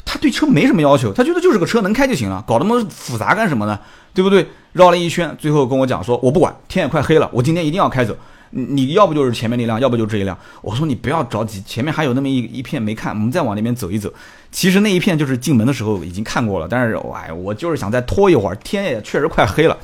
[0.05, 3.79] 她对车没什么要求，她觉得就是个车能开就行了，搞那么复杂干什么呢？
[4.15, 4.47] 对不对？
[4.73, 8.15] 绕了一圈，最后跟我讲说，我不管，天也快黑了，我今天一定要开走。
[8.55, 10.37] 你要不就是前面那辆，要不就这一辆。
[10.61, 14.13] 我说你不要着急，前面还有那么一一片没看，我们再往那边走一走。
[14.51, 19.75] 其实那一片就是进门的时候已经看过了，但是哎，我就是想再拖一会儿，天也确实快黑了，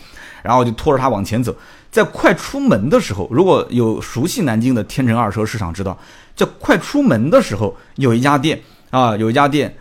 [0.48, 1.54] 然后就拖着他往前走。
[1.90, 5.94] 在快出门的时候，如果有熟悉南京的天成二手车市场知道，
[6.34, 8.58] 在快出门的时候有一家店
[8.88, 9.76] 啊，有一家店，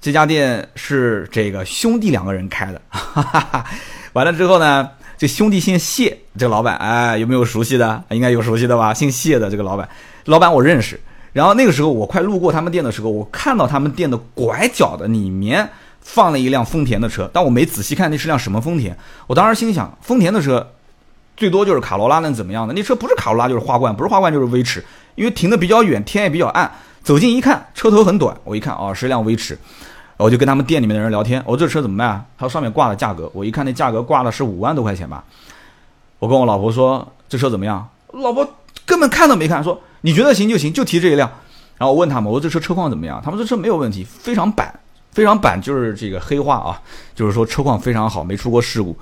[0.00, 2.80] 这家店是这个兄弟两个人开的。
[2.88, 3.66] 哈哈哈。
[4.14, 4.88] 完了之后呢？
[5.18, 8.02] 这兄弟姓谢，这个老板，哎，有没有熟悉的？
[8.08, 8.94] 应该有熟悉的吧？
[8.94, 9.86] 姓谢的这个老板，
[10.24, 10.98] 老板我认识。
[11.34, 15.68] 然后那个时候我快路过他们店的时候，我看到他们店的拐角的里面
[16.12, 18.96] 放了一辆丰田的车，但我没仔细看那是辆什么丰田。
[19.28, 20.72] 我当时心想，丰田的车
[21.36, 22.74] 最多就是卡罗拉，能怎么样呢？
[22.76, 26.70] 那车不是卡罗拉就是花冠，不是花冠就是威驰，因为停的比较远，天也比较暗。
[27.02, 29.56] 走近一看，车头很短，我一看哦，是一辆威驰。
[30.16, 32.24] 我就跟他们店里面的人聊天，我这车怎么卖啊？
[32.36, 35.24] 他说上面挂的价格，我一看那价格挂的是五万多块钱吧。
[36.18, 37.88] 我跟我老婆说这车怎么样？
[38.12, 38.46] 老婆
[38.84, 41.30] 根本看都没看，说你觉得行就行，就提这一辆。
[41.78, 43.22] 然后我问他们，我说这车车况怎么样？
[43.24, 44.78] 他们说这车没有问题，非常板，
[45.12, 46.80] 非常板，就是这个黑话啊，
[47.14, 48.96] 就是说车况非常好，没出过事故。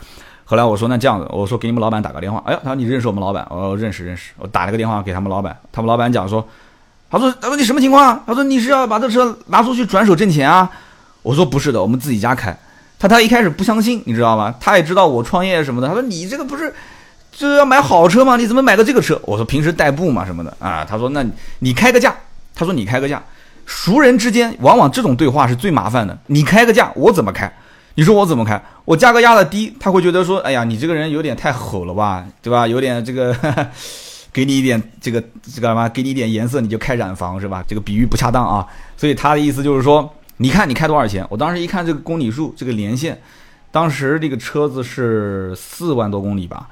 [0.45, 2.43] 后来我说那这样子，我说给你们老板打个电话。
[2.47, 3.47] 哎呀，他说你认识我们老板？
[3.51, 4.33] 我认识认识。
[4.39, 6.49] 我打了个电话给他们老板，他们老板讲说，
[7.11, 8.23] 他说他说你什么情况？
[8.27, 10.71] 他说你是要把这车拿出去转手挣钱啊？
[11.23, 12.57] 我说不是的，我们自己家开。
[12.99, 14.55] 他他一开始不相信，你知道吗？
[14.59, 15.87] 他也知道我创业什么的。
[15.87, 16.73] 他说你这个不是，
[17.31, 18.37] 就是要买好车吗？
[18.37, 19.21] 你怎么买个这个车？
[19.25, 20.87] 我说平时代步嘛什么的啊。
[20.89, 21.23] 他说那
[21.59, 22.15] 你开个价。
[22.55, 23.23] 他说你开个价，
[23.69, 26.19] 熟人之间往往这种对话是最麻烦的。
[26.27, 27.53] 你开个价，我怎么开？
[27.95, 28.61] 你说我怎么开？
[28.87, 32.67] 我价格压的低，他会觉得说，哎呀，你这个人有点太吼了吧，对吧？
[32.67, 33.37] 有点这个，
[34.33, 37.63] 给你一点这个这个什么，给你一点颜色，你就开染房是吧？
[37.69, 38.67] 这个比喻不恰当啊。
[38.97, 40.13] 所以他的意思就是说。
[40.41, 41.27] 你看你开多少钱？
[41.31, 43.21] 我当时一看这个公里数，这个连线，
[43.73, 46.69] 当时这个车子是四万多公里吧，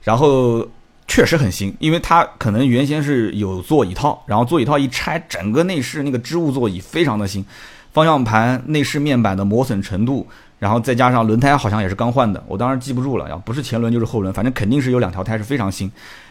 [0.00, 0.66] 然后
[1.08, 7.44] 确实很新，因为它可能原先是有座椅套，然后座椅套一拆，整个内饰那个织物座椅非常的新，
[7.92, 10.26] 方向盘内饰面板的磨损程度，
[10.58, 15.90] 然后再加上轮胎好像也是刚换的，我当时记不住了，要不是前轮就是后轮，反正肯定是有两条胎是非常新，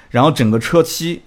[0.10, 1.22] 然后整个车漆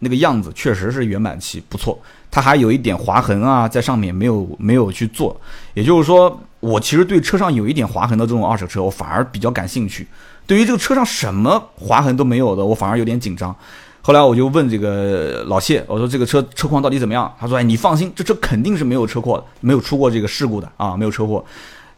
[0.00, 1.98] 那个样子确实是原版漆，不错。
[2.28, 5.40] 它还有一点划痕啊，在上面没有没有去做，
[5.74, 10.06] 也就是说，我其实对车上有一点划痕的这种二手车，我反而比较感兴趣。
[10.46, 13.54] 对于这个车上什么划痕都没有的，我反而有点紧张。
[14.00, 17.32] 后来我就问这个老谢，我说这个车车况到底怎么样？
[17.40, 21.44] 他说：哎，你放心，这车肯定是没有车祸，没有出过这个事故的啊，没有车祸。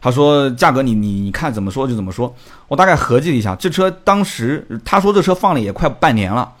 [0.01, 2.33] 他说价格你你你看怎么说就怎么说。
[2.67, 6.51] 我大概合计了一下，这车当时他说这车放了也快半年了。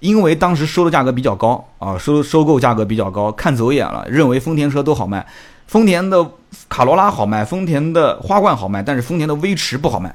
[0.00, 5.26] 因为当时收的价格比较高啊，收收购价格比较高，看走眼了，认为丰田车都好卖，
[5.66, 6.26] 丰田的
[6.68, 10.14] 卡罗拉好卖，丰田的花冠好卖，但是丰田的威驰不好卖，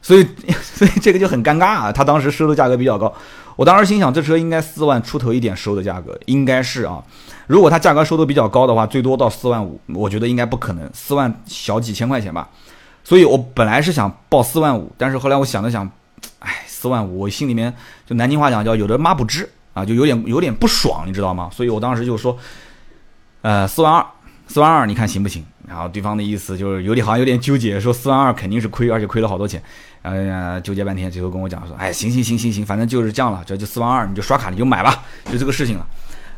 [0.00, 0.26] 所以
[0.62, 1.92] 所以这个就很尴尬啊。
[1.92, 3.12] 他当时收的价格比较高，
[3.56, 7.02] 我当时心想这车应该四万出头一点收的价格，应该是啊。
[7.46, 12.48] 如果他价格收的比较高的话，最多到四万五，我觉得应该不可能，四万小几千块钱吧。
[13.04, 15.90] 所以我本来是想报四万五，但是后来我想了想。
[16.38, 17.72] 哎，四万五，我心里面
[18.06, 21.50] 就南京话讲叫有的妈不知啊，就有点有点不爽，你知道吗？
[21.52, 22.36] 所以我当时就说，
[23.42, 24.04] 呃，四万二，
[24.46, 25.44] 四万二，你看行不行？
[25.68, 29.60] 然后对方的意思就是有点好像有点纠结，说四万二肯定是亏，而且亏了好多钱，
[30.02, 35.86] 哎呀，纠结半天，最后跟我讲说，哎，行行行行行，反正就是这样了，这就四万二，你就刷卡你就买吧，就这个事情了。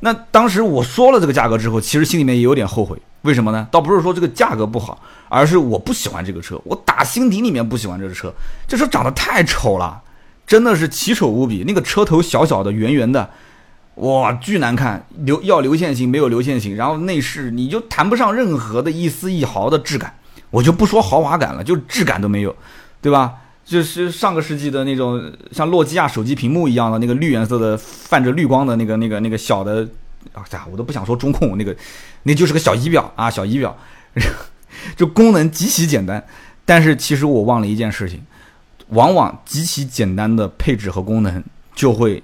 [0.00, 3.68] 那当时我说了这个价格之后，其实心里面也有点后悔，为什么呢？
[3.70, 8.32] 倒不是说这个价格不好，而是我不喜欢这个车，我打心底里面不喜欢这个车，
[8.66, 10.00] 这车长得太丑了，
[10.46, 11.64] 真的是奇丑无比。
[11.66, 13.28] 那个车头小小的、圆圆的，
[13.98, 20.14] 哇，巨难看，流要流线型没有流线型，然后内饰你就谈不上任何的一丝一毫的质感，
[20.50, 22.54] 我就不说豪华感了，就质感都没有，
[23.02, 23.34] 对吧？
[23.64, 29.86] 就是上个世纪的那种像诺基亚手机屏幕一样的那个绿颜色的泛着绿光的那个那个那个小的，
[30.32, 31.76] 啊呀，我都不想说中控那个，
[32.22, 33.76] 那就是个小仪表啊，小仪表，
[34.96, 36.24] 就功能极其简单。
[36.64, 38.22] 但是其实我忘了一件事情，
[38.88, 42.22] 往往极其简单的配置和功能就会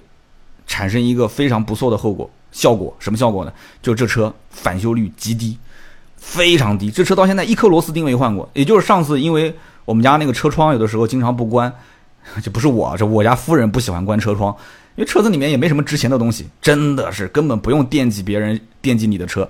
[0.67, 2.95] 产生一个非常不错的后果效果。
[2.99, 3.51] 什么效果呢？
[3.81, 5.57] 就这车返修率极低，
[6.17, 6.89] 非常低。
[6.91, 9.53] 这车到现在一颗螺丝钉没换过，也就是上次因为。
[9.85, 11.71] 我们家那个车窗有的时候经常不关，
[12.41, 14.51] 这不是我，这我家夫人不喜欢关车窗，
[14.95, 19.47] 因为车子里面也没什么值钱的东西，真的是根本不用惦记别人惦记你的车，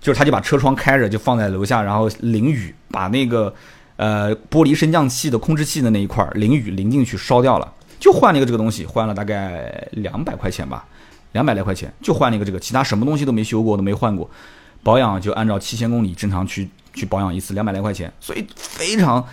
[0.00, 3.52] 就是他就把车窗开着就放在楼下，然后淋雨，把那个
[3.96, 10.84] 呃玻璃升降器的控制器的那一块淋雨淋进去烧掉了，就换了一个这个东西，换了大概两百块钱吧，
[11.30, 14.28] 两百来块钱就换了一个这个，其他什么东西都没修过都没换过，
[14.82, 19.24] 保养就按照七千公里正常去去保养一次，两百来块钱，所以非常。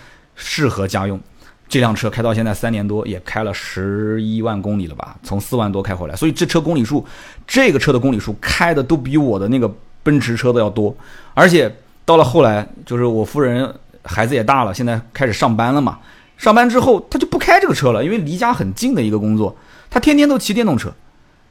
[0.42, 1.20] 适合家用，
[1.68, 5.14] 这辆车开到现在三年多，也开了十一万公里了吧？
[5.22, 7.04] 从四万多开回来，所以这车公里数，
[7.46, 9.70] 这个车的公里数开的都比我的那个
[10.02, 10.96] 奔驰车的要多。
[11.34, 11.70] 而且
[12.06, 13.70] 到了后来，就是我夫人
[14.02, 15.98] 孩子也大了，现在开始上班了嘛。
[16.40, 19.54] 上班之后，他就不开这个车了，因为离家很近的一个工作，
[19.90, 20.90] 他天天都骑电动车，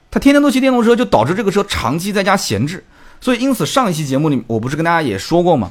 [0.10, 2.84] 他天天都骑电动车，就导致这个车长期在家闲置。
[3.22, 5.70] 所以因此上一期节目里，我不是跟大家也说过吗？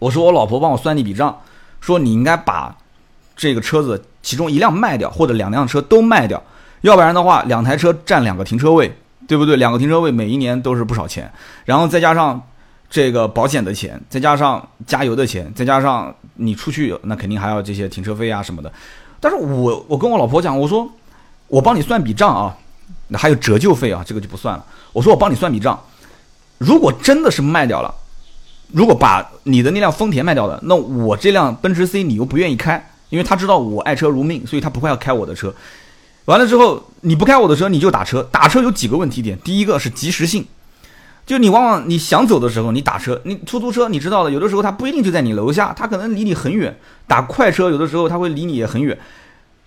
[0.00, 1.38] 我说我老婆帮我算了一笔账。
[1.78, 2.76] 说你应该把
[3.36, 6.42] 这个车子其中一辆卖掉，或者两辆车都卖掉，
[6.80, 8.92] 要不然的话，两台车占两个停车位，
[9.28, 9.54] 对不对？
[9.54, 11.30] 两个停车位每一年都是不少钱，
[11.64, 12.42] 然后再加上
[12.88, 18.72] 这个保险的钱，再加上加油的钱，再加上你出去那肯定还要这些停车费啊什么的。
[19.20, 20.88] 但是我我跟我老婆讲，我说
[21.48, 22.56] 我帮你算笔账啊，
[23.08, 24.64] 那还有折旧费啊，这个就不算了。
[24.92, 25.78] 我说我帮你算笔账，
[26.58, 27.92] 如果真的是卖掉了，
[28.72, 35.54] 如果把你的那辆丰田卖掉了，那我这辆奔驰 C 你又不愿意开，因为他知道我爱车如命，所以他不会要开我的车。
[36.26, 40.46] 完了之后你不开我的车你就打车，打车有几个问题点，第一个是及时性。
[41.26, 46.78] 就你往往你想走的时候，你打车，你出租车你知道的，有的时候它不一定就在你楼下，它可能离你很远。
[47.08, 48.96] 打快车有的时候它会离你也很远，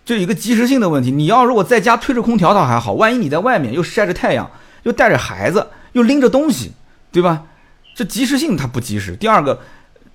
[0.06, 1.12] 就一个及时性的问题。
[1.12, 4.50] 你要如果在家推着空调倒还好，万一你在外面又晒着太阳，
[4.84, 6.72] 又带着孩子，又拎着东西，
[7.12, 7.44] 对吧？
[7.94, 9.18] 这及时性它不及时。
[9.18, 9.60] 第二个，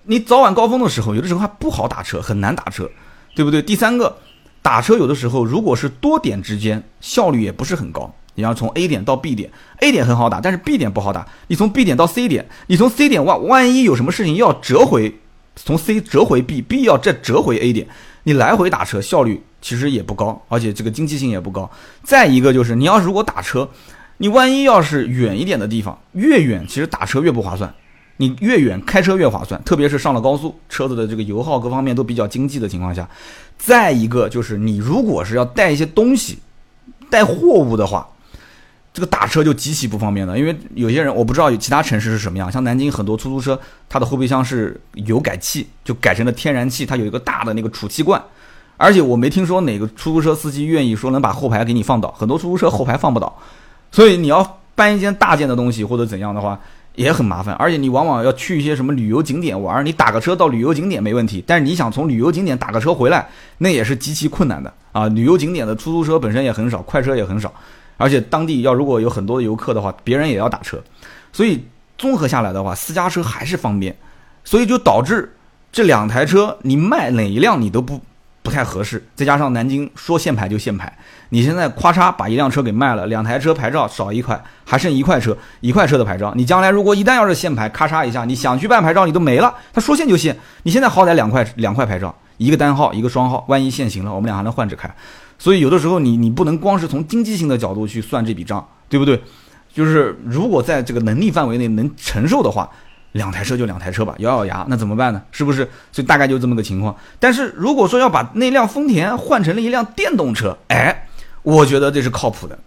[0.04, 2.90] 你早晚高峰的时候，有的时候还不好打车，很难打车，
[3.37, 3.61] 对不对？
[3.61, 4.16] 第三个，
[4.62, 8.14] 打车有的时候如果是多点之间，效率也不是很高。
[8.37, 11.27] 你要从 A 点到 B 点，A 点很好打，但是 B 点不好打。
[11.47, 15.14] 你从 B 点到 C 点，你从 C 点万万一有什么事情要折回，
[15.55, 17.87] 从 C 折回 B，B 要再折回 A 点，
[18.25, 21.70] 你来回打车效率其实也不高，而且这个经济性也不高。
[22.03, 23.68] 再一个就是你要如果打车，
[24.18, 27.73] 你万一要是远一点的地方，越远其实打车越不划算，
[28.16, 33.09] 你越远开车越划算，特别是上了高速，车子的这个油耗各方面都比较经济的情况下。
[33.57, 36.40] 再一个就是你如果是要带一些东西，
[37.09, 38.09] 带货物的话。
[38.94, 48.22] 这个打车就极其不方便了，因为有些人我不知道有其他城市是什么样，像南京很多出租车，它的后备箱是油改气，就改成了天然气，它有一个大的那个储气罐，
[48.76, 53.37] 而且我没听说哪个出租车司机愿意说能把后排给你放倒，很多出租车后排放不倒，
[53.90, 56.61] 所以你要搬一件大件的东西或者怎样的话
[56.94, 63.28] 也很麻烦，而且你往往要去一些什么旅游景点玩，你打个车到旅游景点没问题，但是你想从旅游景点打个车回来，
[63.59, 65.09] 那也是极其困难的啊！
[65.09, 67.52] 旅游景点的出租车本身也很少，快车也很少。
[67.96, 70.83] 而且当地要如果有很多的游客的话，别人也要打车，
[71.33, 71.64] 所以
[71.96, 73.96] 综合下来的话，私家车还是方便，
[74.44, 75.37] 所以就导致
[75.70, 78.00] 这两台车你卖哪一辆你都不
[78.42, 79.02] 不太合适。
[79.14, 80.96] 再加上南京说限牌就限牌，
[81.30, 86.33] 你现在咔嚓把一辆车给卖了，两台车牌照少一块，还剩一块车，一块车的牌照。
[86.37, 90.37] 你将来如果一旦要是限牌，咔嚓一下，你想去办牌照你都没了，他说限就限。
[90.64, 94.92] 你现在好歹两块两块牌照，一个单号一个双号，万一限行了，我们俩还能换着开。
[95.44, 99.22] 所以有的时候你你不能光是从经济性的角度去算这笔账，对不对？
[99.74, 102.66] 就是如果在这个能力范围内能承受的话，
[103.12, 105.20] 两台车就两台车吧，咬咬牙，那怎么办呢？
[105.33, 105.68] 是不是？
[105.92, 106.96] 所以大概就这么个情况。
[107.20, 111.07] 但是如果说要把那辆丰田换成了一辆电动车，哎，
[111.42, 112.59] 我觉得这是靠谱的，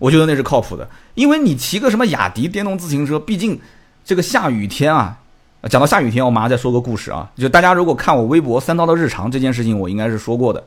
[0.00, 3.60] 我觉得那是靠谱的，因为你骑个什么雅迪电动自行车，毕竟
[4.04, 5.16] 这个下雨天啊，
[5.70, 10.64] 讲到下雨天，我马上再说个故事啊，就大家如果看我微博三刀的日常这件事情，我应该是说过的。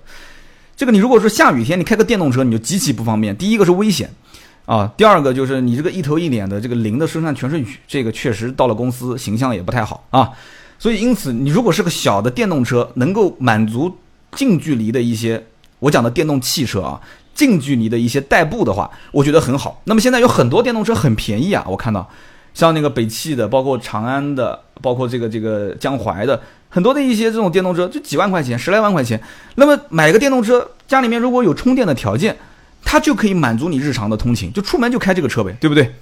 [0.78, 4.08] 这个你如果说下雨天你开个电动车你就极其不方便，第一个是危险，
[4.68, 10.30] 啊，第二个就是你这个一头一脸的这个淋的身上全是雨，这个确实到了公司形象也不太好啊。
[10.78, 13.98] 所以因此你如果是个小的电动车，能够满足
[14.34, 15.44] 近距离的一些
[15.80, 17.02] 我讲的电动汽车啊，
[17.34, 19.82] 近距离的一些代步的话，我觉得很好。
[19.86, 22.08] 那么现在有很多电动车很便宜啊，我看到
[22.58, 26.42] 像那个北汽的，包括长安的，包括这个这个江淮的。
[26.70, 29.22] 很多的一些这种电动车就几万块钱，十来万块钱。
[29.54, 32.36] 那么买个电动车，家里面如果有充电的条件，
[32.84, 35.94] 它就可以满足你日常的通勤，就出门就开这个车呗，对不对？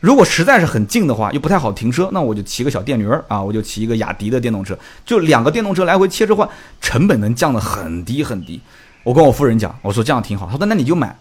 [0.00, 4.74] 如果实在是很近的话，又不太好停车，那我就骑个小电驴儿啊，我就骑一个雅迪的电动车，
[5.04, 6.48] 就两个电动车来回切着换，
[6.80, 8.58] 成本能降得很低很低。
[9.04, 11.14] 我跟我夫人讲，我说这样挺好，她说那你就买。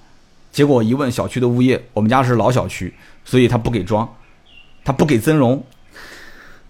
[0.53, 4.07] 结果一问小区的物业，我们家是老小区，所以他不给装，
[4.83, 5.63] 他不给增容。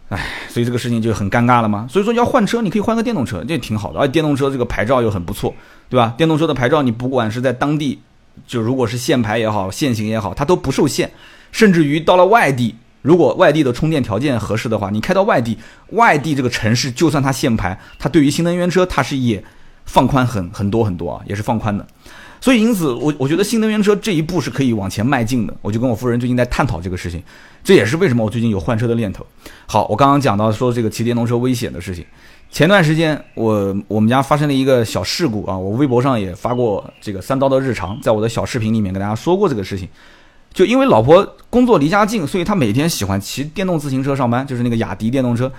[0.09, 1.87] 唉，所以这个事情就很尴尬了嘛。
[1.89, 3.99] 所以说要换车，你可以换个电动车，这挺好的。
[3.99, 5.55] 而电动车这个牌照又很不错，
[5.87, 6.13] 对吧？
[6.17, 8.01] 电动车的牌照，你不管是在当地，
[8.45, 11.09] 就如果是限牌也好，限行也好，它都不受限。
[11.53, 15.57] 甚至于到了外地，如果外地的充电条件合适的话，你开到外地，
[15.91, 19.41] 外地这个城市，就算它限牌，它对于新能源车，它是也
[19.85, 21.87] 放宽很很多很多啊，也是放宽的。
[22.41, 25.55] 所以因此，我我觉得新能源车这一步是可以往前迈进的。
[25.61, 27.21] 我就跟我夫人最近在探讨这个事情。
[27.63, 29.23] 这也是为什么我最近有换车的念头。
[29.67, 32.03] 好，我刚刚讲到说这个骑电动车危险的事情。
[32.49, 39.87] 前段时间我我们家发生了一个小事故啊，我微博上也发过这个三刀的日常，在我的小视频里面跟大家说过这个事情。
[40.51, 45.49] 就因为老婆工作离家近，所以她每天喜欢骑电动自行车上班，就是那个雅迪电动车。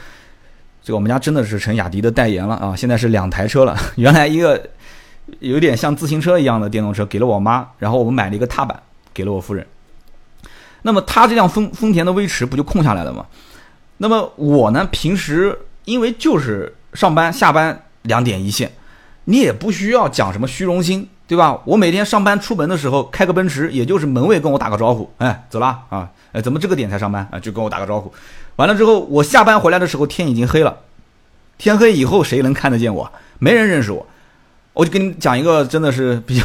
[0.83, 2.75] 这个我们家真的是成雅迪的代言了啊！
[2.75, 4.61] 现在是两台车了， 原来一个
[5.41, 8.83] 有点像自行车一样的电动车给了我妈，然后我们买了一个踏板
[9.15, 9.67] 给了我夫人。
[10.83, 13.27] 那么他这辆丰丰田的威驰不就空下来了吗？
[13.99, 18.73] 那么我呢，平时因为就是上班下班两点一线，
[19.27, 21.61] 你也不需要讲什么虚荣心，对吧？
[21.65, 27.39] 我每天上班出门的时候开个奔驰，也就是门卫跟我打个招呼，哎，走啦啊，哎，怎么这个点才上班啊？
[27.39, 28.13] 就跟我打个招呼。
[28.57, 30.77] 完了之后，我下班回来的时候天已经黑了，
[31.59, 33.13] 天黑以后谁能看得见我？
[33.39, 34.05] 没人认识我。
[34.75, 36.45] 我就跟你讲一个真的是比较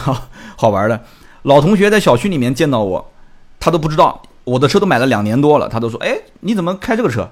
[0.55, 1.01] 好玩的，
[1.43, 3.11] 老同学在小区里面见到我，
[3.59, 7.29] 他都不知道我的车都买了两年多了，他都说，哎，你怎么开这个车？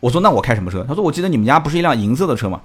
[0.00, 0.84] 我说那我开什么车？
[0.86, 2.60] 他说我记得你们家不是一辆银色的车吗？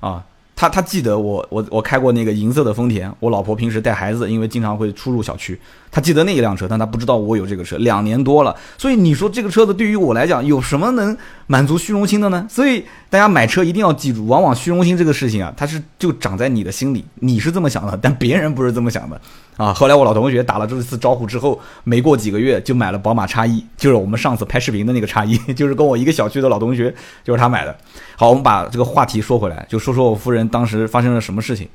[0.00, 0.24] 啊。
[0.54, 5.60] 他他记得我我我开过那个银色的丰田，我老婆平时带孩子，因为经常会出入小区，
[5.92, 11.14] 他记得那一辆车，但他不知道我有这个车，两年多了，所以你说这个车子对于我来讲有什么能
[11.46, 12.46] 满足虚荣心的呢？
[12.48, 19.20] 所以大家买车一定要记住，往往虚荣心这个事情啊，它是就长在你的心里，你是这么想的，但别人不是这么想的。
[19.58, 27.76] 啊，后来我老同学打了这次招呼之后，没过几个月就买了宝马叉一，就是我们上次拍视频的那个叉一，就是跟我一个小区的老同学，就是他买的。
[28.16, 31.68] 好，我们把这个话题说回来，就说说我夫人当时发生了什么事情。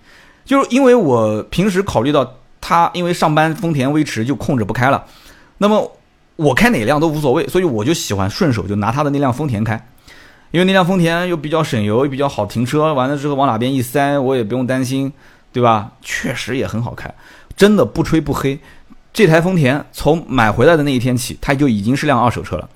[0.43, 2.33] 就是因为我平时考虑到
[2.67, 5.01] 他因为上班丰田威驰就控制不开了，
[5.59, 5.89] 那么
[6.35, 9.87] 我开哪辆都无所谓，所以我就喜欢顺手就拿他的那辆丰田开，
[10.51, 15.13] 因为那辆丰田又比较省油，又比较好停车，完了之后往哪边一塞，我也不用担心，
[15.53, 15.93] 对吧？
[16.01, 17.09] 确实也很好开。
[17.55, 18.59] 真的不吹不黑，
[19.13, 22.69] 这台丰田从买回来的那一天起，它就已经是辆二手车了。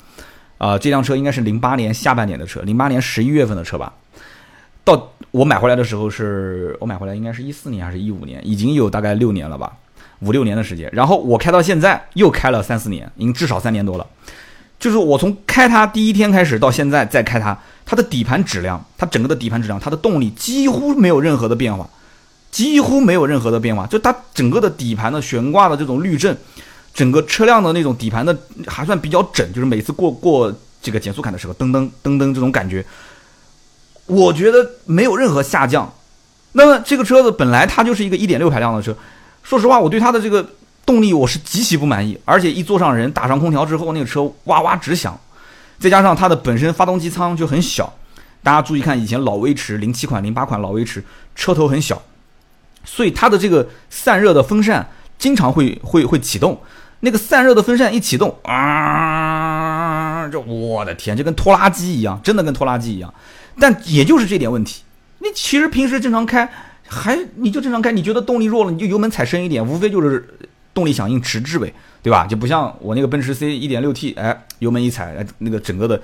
[0.57, 3.91] 啊，这辆车应该是零八年下半年的车，零八年十一月份的车吧。
[4.85, 9.73] 到我买回来的时候，是我买回来应该是一四年还是一五年，已经有大概六年了吧，
[10.19, 10.89] 五六年的时间。
[10.93, 14.05] 然后我开到现在又开了三四年，已经至少三年多了。
[14.79, 21.89] 就是我从开它第一天开始到现在再开它，它的底盘质量，它整个的底盘质量，它的动力几乎没有任何的变化。
[22.51, 26.37] 几乎没有任何的变化，就它整个的底盘的悬挂的这种滤震，
[26.93, 32.85] 整个车辆的那种底盘的还算比较整，就是每次过过这个减速坎的时候，噔噔噔噔这种感觉，
[34.11, 35.91] 我觉得没有任何下降。
[36.53, 38.95] 那么这个车子本来它就是一个一点六排量的车，
[39.41, 40.45] 说实话，我对它的这个
[40.85, 45.17] 动力我是极其不满意，而且一坐上人打上空调之后，那个车哇哇直响，
[45.79, 47.93] 再加上它的本身发动机舱就很小，
[48.43, 51.03] 大家注意看以前老威驰零七款零八款老威驰
[51.33, 52.01] 车头很小。
[52.83, 54.89] 所以它的这个散热的风扇
[55.19, 56.59] 经常会会会启动，
[57.01, 63.13] 那个散热的风扇一启动啊，这我的天，就跟拖拉机一样，真的跟拖拉机一样。
[63.59, 64.83] 但也就是这点问题，
[65.19, 66.49] 你其实平时正常开，
[66.87, 70.27] 还你就正常开，你觉得动力弱了，你就油门踩深一点，无非就是
[70.73, 72.25] 动力响应迟滞呗，对吧？
[72.25, 76.01] 就不像我那个奔驰 C 1.6T，哎，油门一踩，哎，那个整个的。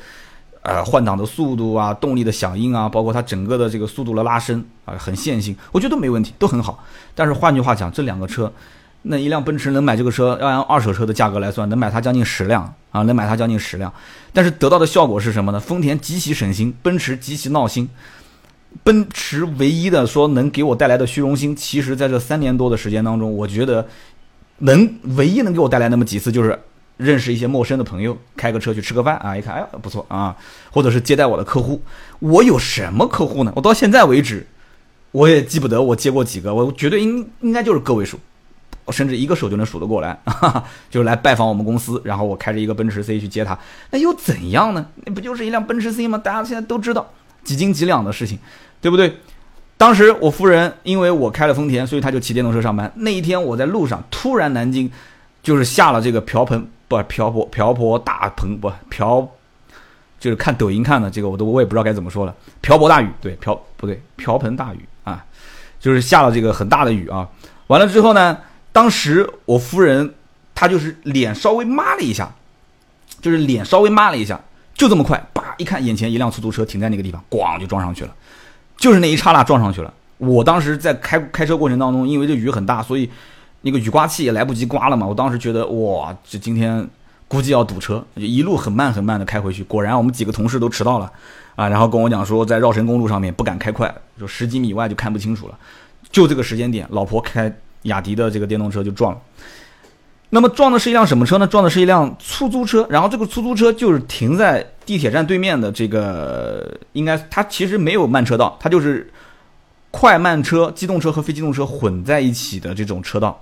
[0.63, 6.83] 呃，换挡的速度啊，动力的响应啊，包括它整个的这个速度的拉伸啊，很线性，我觉得都没问题，都很好。
[7.15, 8.51] 但是换句话讲，这两个车，
[9.07, 13.91] 那一辆奔驰能买这个车，要按二手车的价格来算，能买它将近十辆啊，能买它将近十辆。
[14.33, 15.59] 但是得到的效果是什么呢？
[15.59, 17.89] 丰田极其省心，奔驰极其闹心。
[18.83, 23.87] 奔驰唯一的说能给我带来的虚荣心，其实在这三年多的时间当中，我觉得
[24.59, 26.59] 能唯一能给我带来那么几次就是。
[26.97, 30.35] 认识一些陌生的朋友，开个车去吃个饭啊，一看哎不错啊，
[30.71, 31.79] 或者是接待我的客户。
[32.17, 33.53] 我有什么客户呢？
[33.55, 34.47] 我到现在为止，
[35.11, 38.19] 我也记不得我接过几个，我绝对应应该就是个位数，
[38.87, 40.19] 我甚至一个手就能数得过来。
[40.25, 43.55] 哈哈就来拜访我们公司，然后我开着一个奔驰 C 去接他，
[43.91, 44.83] 那又怎样呢？
[45.05, 46.17] 那不就是一辆奔驰 C 吗？
[46.17, 47.07] 大家现在都知道
[47.43, 48.39] 几斤几两的事情，
[48.81, 49.17] 对不对？
[49.77, 52.91] 当时我夫人因为我开了丰田，所以她就骑电动车上班。
[52.95, 54.91] 那一天我在路上，突然南京
[55.43, 56.67] 就是下了这个瓢盆。
[56.89, 59.27] 不瓢泼瓢泼大盆不瓢，
[60.21, 62.33] 就是看抖音看的这个我都我也不知道该怎么说了。
[62.61, 65.25] 瓢泼大雨，对瓢不对瓢盆大雨啊，
[65.81, 67.27] 就是下了这个很大的雨啊。
[67.67, 68.37] 完了之后呢，
[68.77, 70.13] 当时我夫人
[70.53, 72.31] 她就是脸稍微抹了一下，
[73.19, 74.39] 就是脸稍微抹了一下，
[74.75, 78.13] 就这么快，叭一看眼前一辆出租车停在那个地方，咣就撞上去了，
[78.77, 79.91] 就是那一刹那撞上去了。
[80.19, 83.09] 我当时在开开车过程当中，因为这雨很大，所以。
[83.61, 86.87] 那个雨刮器也来不及刮了嘛，我当时觉得哇，这今天
[87.27, 89.63] 估计要堵车，就一路很慢很慢的开回去。
[89.63, 91.11] 果然我们几个同事都迟到了，
[91.55, 95.57] 啊，然后跟我讲说在绕城公路上面不敢开快，就十几米外就看不清楚了。
[96.11, 97.51] 就这个时间点，老婆开
[97.83, 99.21] 雅迪的这个电动车就撞了。
[100.29, 101.47] 那么撞的是一辆什么车呢？
[101.47, 102.85] 撞的是一辆出租车。
[102.89, 109.09] 然后这个出租车就是停在地铁站对面的这个，应该它其实没有慢车道，它就是
[109.89, 113.39] 快慢车、机动车和非机动车混在一起的这种车道。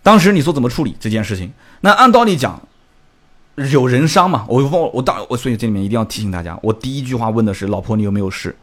[0.00, 1.52] 当时你说怎么处理这件事情？
[1.80, 2.62] 那按道理讲，
[3.72, 4.46] 有人伤嘛？
[4.48, 8.54] 我问我当我所以这里面一定要提醒大家，我第一句话问的是老婆你有没有事？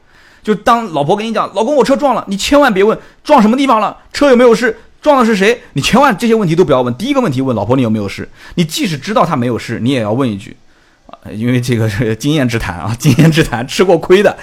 [0.47, 5.61] 就当老婆跟你讲老公我车撞了，你千万别问撞什么地方了，车有没有事，撞的是谁？
[5.73, 6.95] 你千万这些问题都不要问。
[6.95, 8.29] 第一个问题问老婆你有没有事？
[8.55, 10.55] 你即使知道他没有事，你也要问一句
[11.07, 14.37] 啊，因为这个是经验之谈啊，经验之谈，吃过亏的。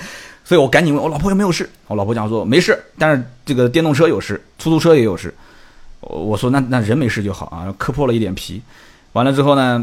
[0.44, 5.34] 所以我赶紧问我老婆有没有事，我老婆讲说没事，但是这个电动车有事，出租车也有事。
[6.00, 8.60] 我说那那人没事就好啊，磕破了一点皮。
[9.14, 9.82] 完了之后呢，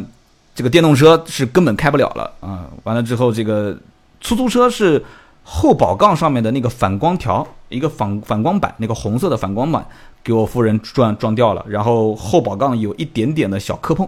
[0.53, 2.67] 这个电动车是根本开不了了啊。
[2.83, 3.75] 完了之后，这个
[4.19, 5.03] 出租车是
[5.43, 9.85] 后保杠上面的那个反光条，一个反反光板，那个红色的反光板
[10.23, 14.07] 给我夫人撞撞掉了，然后后保杠有一点点的小磕碰。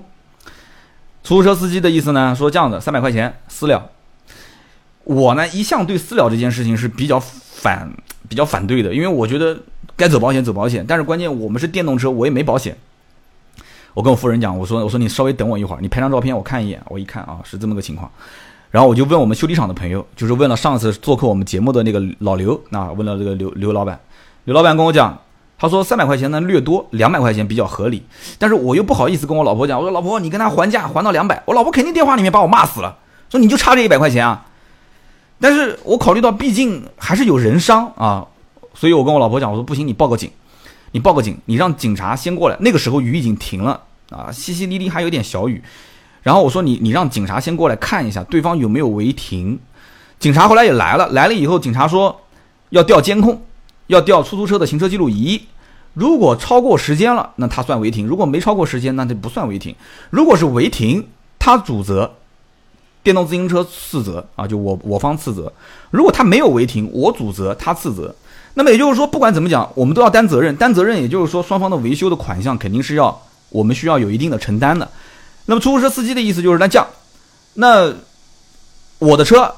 [1.23, 3.89] 出租车司机的意思呢，说这样的三百块钱私了。
[5.05, 7.91] 我呢一向对私了这件事情是比较反
[8.29, 9.57] 比较反对的，因为我觉得
[9.97, 12.77] 该走保险走保险，但是关键我们是电动车，我也没保险。
[13.93, 16.81] 我跟我夫人讲，我说我说你稍微等我一会儿，你拍张照片我看一眼。
[16.89, 18.09] 我一看啊，是这么个情况。
[18.73, 23.99] 然后我就问我们修理厂的朋友，就是问了上次做客我们节目的那个老刘，那问了这个刘刘老板，
[24.45, 25.15] 刘老板跟我讲，
[25.59, 28.01] 他说三百块钱呢略多，两百块钱比较合理。
[28.39, 32.97] 但是我又不好意思跟我老婆讲，我说老婆你跟他还价还到两百，我老婆肯定电话里面把我骂死了，
[33.29, 34.47] 说你就差这一百块钱啊。
[35.39, 38.25] 但是我考虑到毕竟还是有人伤啊，
[38.73, 40.31] 所以我跟我老婆讲，我说不行，你报个警。
[40.93, 42.57] 你报个警，你让警察先过来。
[42.59, 45.61] 那个时候雨已经停了啊，淅淅沥沥还有点小雨。
[46.23, 49.59] 然后我说你你让警察先过来看一下对方有没有违停。
[50.19, 52.21] 警察后来也来了，来了以后警察说
[52.69, 53.41] 要调监控，
[53.87, 55.41] 要调出租车的行车记录仪。
[55.93, 59.75] 如果超过时间了，那他算违停；如果没超过时间，那就不算违停。
[60.09, 61.05] 如果是违停，
[61.37, 62.13] 他主责，
[63.03, 65.51] 电动自行车次责啊，就我我方次责。
[65.91, 68.15] 如果他没有违停，我主责，他次责。
[68.55, 70.55] 那么也就是说，不管怎么讲，我们都要担责任。
[70.55, 74.89] 担责任，也就是说，双方的维修的款项肯定是要我们需要有一定的承担的。
[75.45, 76.87] 那么出租车司机的意思就是，那这样，
[77.53, 77.93] 那
[78.99, 79.53] 我的车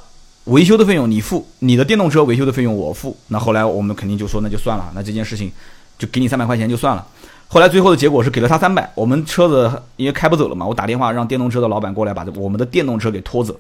[0.45, 3.17] 维修的费用你付，你的电动车维修的费用我付。
[3.27, 5.51] 那后来我们肯定就说，那就算了，那这件事情
[5.97, 7.05] 就给你三百块钱就算了。
[7.47, 13.59] 后来最后的结果是给了他三百，我们车子因为开不走了嘛，我打电话让电动车的老板过来把我们的电动车给拖走。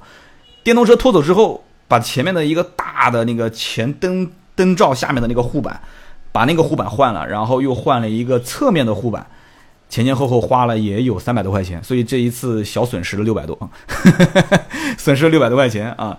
[0.63, 4.29] 电动车拖走之后，把前面的一个大的那个前灯。
[4.57, 5.77] 灯罩下面的那个护板，
[6.31, 9.27] 把那个护板换了，然后又换了一个侧面的护板，
[9.95, 13.57] 前前后后花了也有三百多块钱，所以这一次小损失了六百多，
[14.99, 16.17] 损失了六百多块钱啊！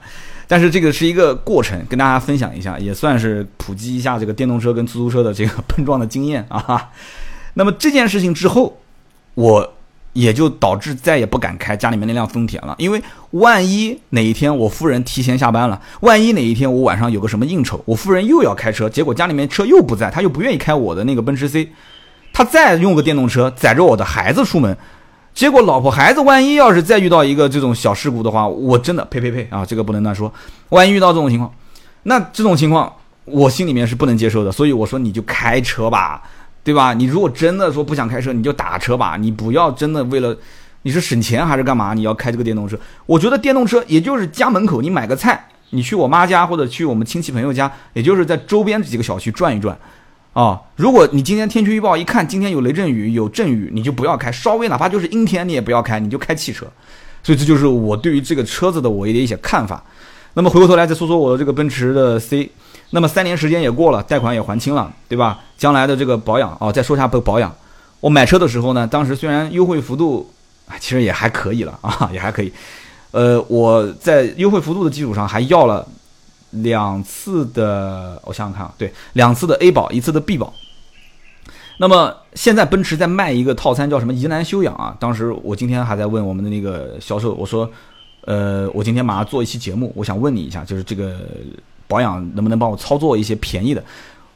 [0.49, 6.91] 但是这个是一个过程，跟大家分享一下，也算是普及一下这个电动车跟出租车的这个碰撞的经验 啊。
[7.53, 8.79] 那么这件事情之后，
[9.35, 9.75] 我。
[10.17, 13.03] 也就导致再也不敢开家里面那辆丰田了，因为
[13.33, 21.69] 万一哪一天我夫人提前下班了，万一哪一天我晚上有个什么应酬，我夫人又要开车，结果家里面车又不在，她又不愿意开我的那个奔驰 C，
[22.37, 24.77] 他再用个电动车载着我的孩子出门，
[25.33, 30.31] 结果老婆孩子万一要是再遇到一个这种小事故的话，我真的呸呸呸啊，这个不能乱说，
[30.69, 31.51] 万一遇到这种情况，
[32.03, 32.93] 那这种情况
[33.25, 36.23] 我心里面是不能接受的，所以我说你就开车吧。
[36.63, 36.93] 对吧？
[36.93, 39.17] 你如果真的说不想开车，你就打车吧。
[39.17, 40.37] 你不要真的为了
[40.83, 41.95] 你是省钱还是干嘛？
[41.95, 42.77] 你要开这个电动车？
[43.07, 49.79] 我觉得电动车也就是家门口你买个菜，你去我妈家或者去我们亲戚朋友家，也就是在周边几个小区转一转
[50.41, 50.61] 啊。
[50.77, 54.31] 如果你今天天气预报一看今天有雷阵雨有阵雨，你就不要开。
[54.31, 56.67] 稍微哪怕就是阴天你也不要开，你就开汽车。
[57.23, 59.83] 所以这就是我对于这个车子的我的一些看法。
[60.35, 62.51] 那么回过头来再说说我的这个奔驰的 C。
[62.91, 65.41] 那么三年时间也过了，贷款也还清了，对吧？
[65.57, 67.53] 将来的这个保养哦，再说一下保保养。
[67.99, 70.31] 我买车的时候呢，当时虽然优惠幅度
[70.79, 72.53] 其实也还可以了啊，也还可以。
[73.11, 75.85] 呃，我在优惠幅度的基础上还要了
[76.51, 80.53] 两次的，我想想看啊，对，两次的 A 保，一次的 B 保。
[81.79, 84.97] 那么现在奔驰在卖一个套餐，叫什么疑难修养啊？
[84.99, 87.71] 当时我今天还在问我们的那个销售，我说，
[88.23, 91.17] 呃，我今天马上做一期节目，我想问你一下，就是这个。
[91.89, 93.81] 保养能不能帮我操作一些便宜的？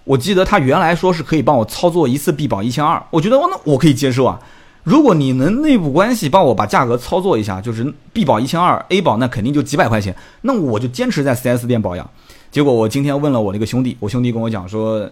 [0.04, 4.38] 我记得他原来说是可以帮我操作一次 B 保一千二，我觉得那我可以接受啊。
[4.82, 12.08] 如果你能内部关系帮我把价格操作一下，就是 B 保一千二，A 保那肯定就几百块钱，那我就坚持在 4S 店保养。
[12.50, 15.08] 结果我今天问了我那个兄弟，我兄弟跟我讲说，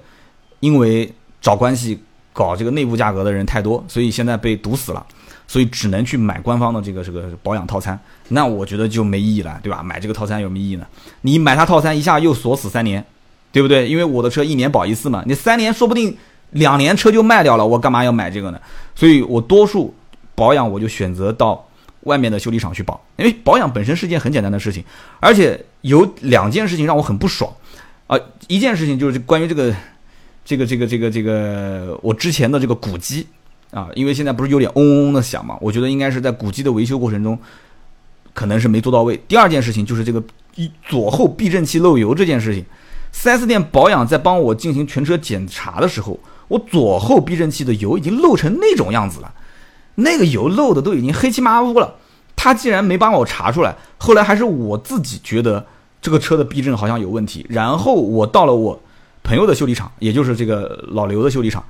[0.60, 1.98] 因为找关系
[2.32, 5.04] 搞这个内部价格的人太多，所以现在被堵死了。
[5.50, 7.98] 所以只能去买官方的这个这个保养套餐，
[8.28, 9.82] 那我觉得就没意义了，对吧？
[9.82, 10.86] 买这个套餐有什么意义呢？
[11.22, 13.02] 你买它套餐一下又锁死三年，
[13.50, 13.88] 对不对？
[13.88, 16.14] 因为我的车一年保一次嘛，你三年说不定
[16.50, 18.60] 两年车就卖掉了，我干嘛要买这个呢？
[18.99, 19.94] 所以我多数
[20.34, 21.64] 保养我就选择到
[22.01, 24.82] 外面的修理厂去保，因为保养本身是件很简单的事情，
[25.20, 27.53] 而且有两件事情让我很不爽
[28.09, 28.18] 啊，
[28.49, 29.72] 一件事情就是关于这个
[30.44, 33.24] 这个这个这个这个我之前的这个鼓机。
[33.70, 35.55] 啊，因为现在不是有点嗡嗡嗡的响嘛？
[35.61, 37.38] 我觉得应该是在鼓机的维修过程中，
[38.32, 39.14] 可能是没做到位。
[39.28, 40.24] 第二件事情就是这个
[40.55, 42.64] 一左后避震器漏油这件事情
[43.12, 46.18] ，4S 店保养在帮我进行全车检查的时候，
[46.49, 49.32] 我左后避震器的油已经漏成那种样子了，
[49.94, 51.94] 那个油漏的都已经黑漆麻乌了。
[52.34, 55.66] 他既然没帮我查出来，后来还是我自己觉得
[56.01, 58.80] 这个车的避震好像有问题，然后我到了我
[59.24, 61.62] 朋友的修理厂，也就是这个老刘的修理厂，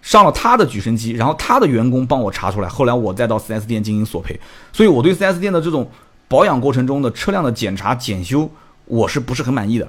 [0.00, 4.38] 上了他的举升机，然后他的员工帮我查出来，后来我再到 4S 店进行索赔。
[4.72, 5.90] 所以我对 4S 店的这种
[6.28, 8.48] 保养过程中的车辆的检查检修，
[8.84, 9.88] 我是不是很满意的？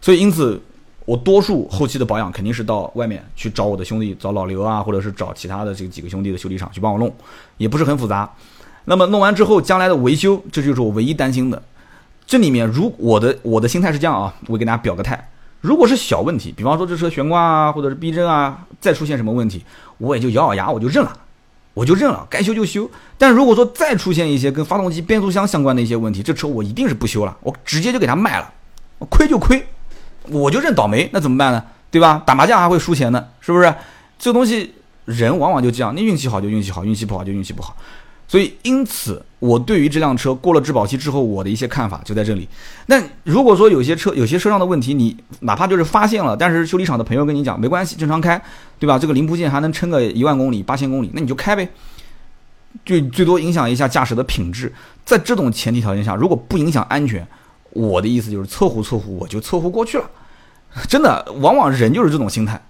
[0.00, 0.58] 所以因此，
[1.08, 7.10] 我多数后期的保养肯定是到外面去找我的兄弟，找老刘啊，或者是找其他的这几个兄弟的修理厂去帮我弄，
[7.56, 8.30] 也不是很复杂。
[8.84, 11.62] 那么弄完之后，将来的维修，这就是我唯一担心的。
[12.26, 15.30] 这里面，如我的我的心态是这样啊，我给大家表个态。
[15.62, 19.64] 如果是小问题，比方说这车悬挂啊，或者是避震啊，再出现什么问题，
[19.96, 21.16] 我也就咬咬牙，我就认了，
[21.72, 22.86] 我就认了，该修就修。
[23.16, 28.52] 但如果说再出现一些跟发动机、变速箱相关的一些问题，这车我一定是不修了，我直接就给他卖了，
[29.08, 29.66] 亏就亏，
[30.24, 31.62] 我就认倒霉，那怎么办呢？
[31.90, 32.22] 对吧？
[32.26, 33.74] 打麻将还会输钱呢，是不是？
[34.18, 37.76] 这东西人往往就这样，你运气好就运气好，运气不好就运气不好。
[38.26, 42.46] 所以，因此，我对于这辆车过了质保期之后，我的一些看法就在这里。
[42.88, 48.38] 那如果说有些车、有些车上的问题，你哪怕就是发现了，但是修理厂的朋友跟你讲没关系，正常开，
[48.78, 48.98] 对吧？
[48.98, 51.66] 这个零部件还能撑个一万公里、八千公里，那你就开呗。
[52.84, 54.70] 最最多影响一下驾驶的品质，
[55.06, 57.26] 在这种前提条件下，如果不影响安全，
[57.70, 60.10] 我的意思就是凑合凑合，我就凑合过去了。
[60.88, 62.62] 真的，往往人就是这种心态。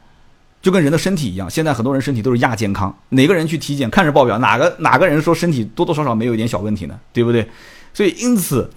[0.61, 2.93] 就跟人的身体一样，现在很多人身体都是亚健康。
[3.11, 6.99] 哪个人去体检看着报表，哪个哪个人说身体多多少少没有一点小问题呢？
[7.13, 7.49] 对不对？
[7.95, 8.69] 所以因此，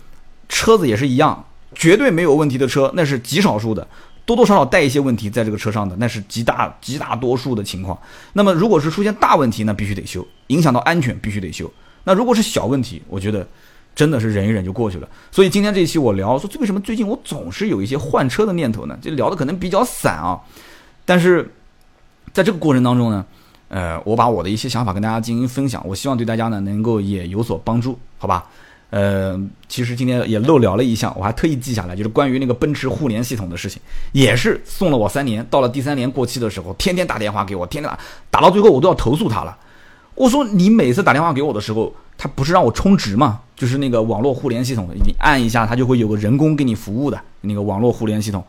[0.47, 1.43] 车子也是一样，
[1.73, 3.85] 绝对没有问题的车那是极少数的，
[4.27, 7.99] 多多少少带一些问题在这个车上的那是极大极大多数的情况。
[8.33, 11.69] 那么如果是出现大问题，那必须得修，影响到安全必须得修。
[12.03, 13.47] 那如果是小问题，我觉得
[13.95, 15.07] 真的是忍一忍就过去了。
[15.31, 18.97] 所以今天这一期我聊说，为什么最近我总是有一些换车的念头呢？
[19.01, 20.39] 这聊的可能比较散啊，
[21.05, 21.49] 但是。
[22.33, 23.25] 在这个过程当中呢，
[23.67, 28.47] 呃，我把我的一些想法跟大家进行分享，我希望对大家呢能够也有所帮助，好吧？
[28.89, 29.37] 呃，
[29.67, 33.81] 其实今天也漏聊了一项，我还特意记下来，就是关于那个奔驰互联系统的事情，
[34.13, 39.57] 也是送了我三年，到了第三年过期的时候，天天打电话给我，天天打，打到最后我都要投诉他了。
[40.21, 43.39] 我说你每次打电话给我的时候，他不是让我充值吗？
[43.55, 48.43] 就是那个网络互联系统，你按一下，它就会有个人工给你服务的那个网络互联系统。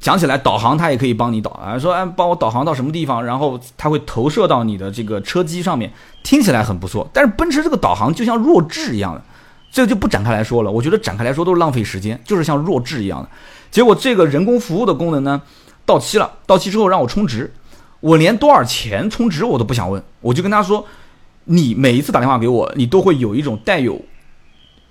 [0.00, 5.92] 讲起来，导航它也可以帮你导啊，说哎，帮我导航到什么地方，然后它会投射到你的这个车机上面，
[6.22, 7.06] 听起来很不错。
[7.12, 9.22] 但是奔驰这个导航就像弱智一样的，
[9.70, 10.70] 这个就不展开来说了。
[10.70, 13.28] 我觉得展开来说都是浪费时间，就是像弱智一样的。
[13.70, 15.42] 结果这个人工服务的功能呢，
[15.84, 17.52] 到期了，到期之后让我充值，
[18.04, 20.86] 我连多少钱充值我都不想问，我就跟他说，
[21.44, 23.98] 你每一次打电话给我，你都会有一种带有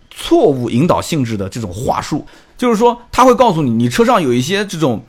[0.09, 2.25] 错误引导性质的这种话术。
[2.57, 5.05] 就是说，他会告诉你，你车上有一些这种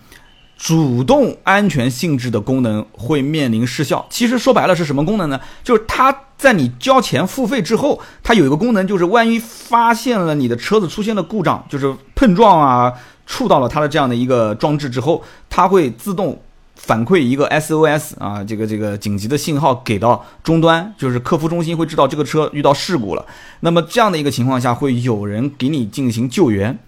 [0.58, 4.04] 主动安全性质的功能会面临失效。
[4.10, 5.40] 其实说白了是什么功能呢？
[5.62, 12.92] 就是它在你交钱付费之后，它有一个功能，就是万一发现了你的车子出现了故障，就是碰撞啊，
[13.24, 16.38] 触到了它的这样的一个装置之后，它会自动
[16.84, 23.24] 反馈一个 SOS 啊，这个这个紧急的信号给到终端，就是客服中心会知道这个车遇到事故了。
[23.60, 26.78] 那么这样的一个情况下，会有人给你进行救援。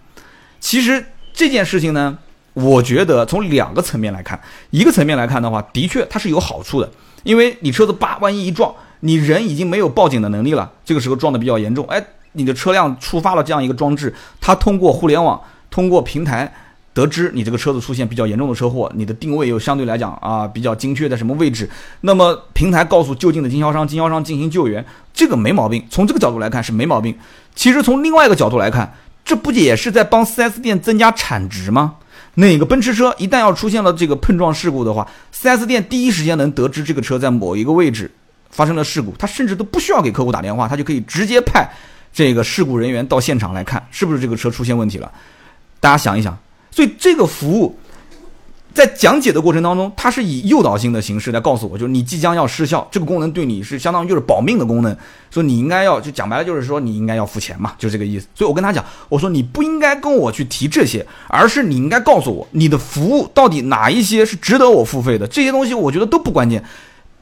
[0.59, 2.19] 其实这件事情呢，
[2.53, 4.39] 我觉得从两个层面来看，
[4.69, 6.91] 一个层面来看的话，的确它是有好处的，
[7.23, 15.41] 因为你车子叭，万一一撞，你人已经没有报警的能力了，这个时候撞的比较严重，哎，你的车辆触发了这样一个装置，它通过互联网，
[15.71, 16.53] 通过平台
[16.97, 21.69] 得知你这个车子出现比较严重的车祸，你的定位又相对来讲啊比较精确在什么位置，
[22.01, 24.83] 那么平台告诉就近的经销商，经销商进行救援，
[25.13, 27.15] 这个没毛病，从这个角度来看是没毛病。
[27.53, 28.91] 其实从另外一个角度来看。
[29.27, 31.95] 这不也是在帮 4S 店增加产值吗？
[32.35, 38.09] 哪个奔驰车一旦要出现了这个碰撞事故的话，4S 店第一时间能得知这个车在某一个位置
[38.51, 41.69] 发生了事故，他甚至都不需要给客户打电话，他就可以直接派
[42.13, 45.11] 这个事故人员到现场来看，是不是这个车出现问题了？
[45.81, 46.37] 大家想一想，
[46.77, 47.75] 所以这个服务。
[48.71, 54.95] 在讲解的过程当中，它是以诱导性的形式来告诉我，就是你即将要失效，这个功能对你是相当于就是保命的功能，
[55.31, 58.27] 说你应该要就讲白了就是说你应该要付钱嘛，就这个意思。
[58.35, 66.63] 所以我跟他讲，我说你不应该跟我去提这些，而是你应该告诉我你的服务到底哪一些是值得我付费的，这些东西我觉得都不关键。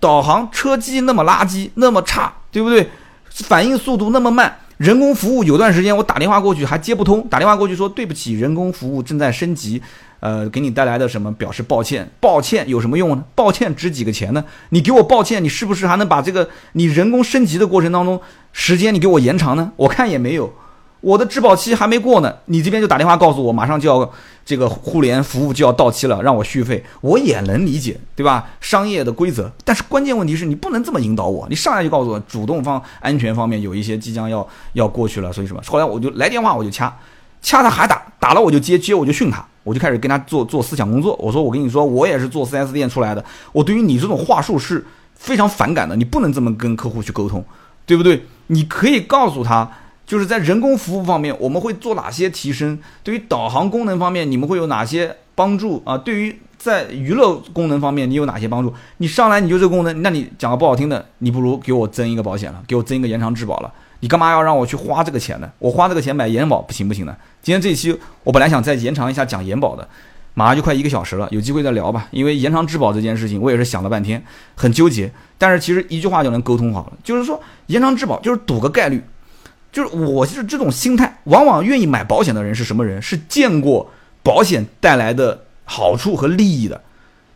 [0.01, 2.89] 导航车机那么垃圾那么差，对不对？
[3.29, 9.81] 反应速度那么慢，人工服务有段时间我打电话过去还接不通，打电话过去说对不起，人工服务正在升级。
[10.21, 11.31] 呃，给你带来的什么？
[11.33, 13.23] 表示抱歉，抱歉有什么用呢？
[13.35, 14.43] 抱歉值几个钱呢？
[14.69, 18.19] 你给我抱歉，你是不是还能把这个你人工升级的过程当中
[18.51, 19.71] 时间你给我延长呢？
[19.75, 20.51] 我看也没有，
[21.01, 24.11] 我的质保期还没过呢，你这边就打电话告诉我，马上就要
[24.45, 28.47] 这个互联服务就要到期了，让我续费，我也能理解，对吧？
[28.59, 35.61] 商业的规则，但是关键问题是你不能这么引导我，你上来就告诉我主动方安全方面有一些即将要要过去了，所以什么？
[35.67, 36.91] 后来我就来电话我就掐。
[37.41, 41.15] 掐他还打，打了我就接，接我就训他，我就开始跟他做做思想工作。
[41.17, 44.83] 我说我跟你说，我也是做 4S 店出来的，我对于你这种话术是
[45.13, 47.45] 非常反感的，你不能这么跟客户去沟通，
[47.85, 48.25] 对不对？
[48.47, 49.69] 你可以告诉他，
[50.05, 52.79] 就是在人工服务方面，我们会做哪些提升？
[53.03, 55.97] 对于导航功能方面，你们会有哪些帮助啊？
[55.97, 58.73] 对于在娱乐功能方面，你有哪些帮助？
[58.97, 63.73] 你上来你就这个功能，那你讲个不好听的，你不如给我增一个保险了，给我增一个延长质保了。
[64.01, 65.49] 你干嘛要让我去花这个钱呢？
[65.57, 67.17] 我花这个钱买延保不行不行的？
[67.41, 69.87] 今天这一期我本来想再延长一下讲延保的，
[70.35, 72.07] 马上就快一个小时了，有机会再聊吧。
[72.11, 75.11] 因为延长质保这件事情，我也是想了半天，很纠结。
[75.37, 79.01] 但是其实一句话就能沟通好了，就是说延长质保就是赌个概率，
[79.75, 81.19] 就是我就是这种心态。
[81.25, 83.01] 往往愿意买保险的人是什么人？
[83.01, 83.91] 是见过
[84.23, 86.81] 保险带来的好处和利益的，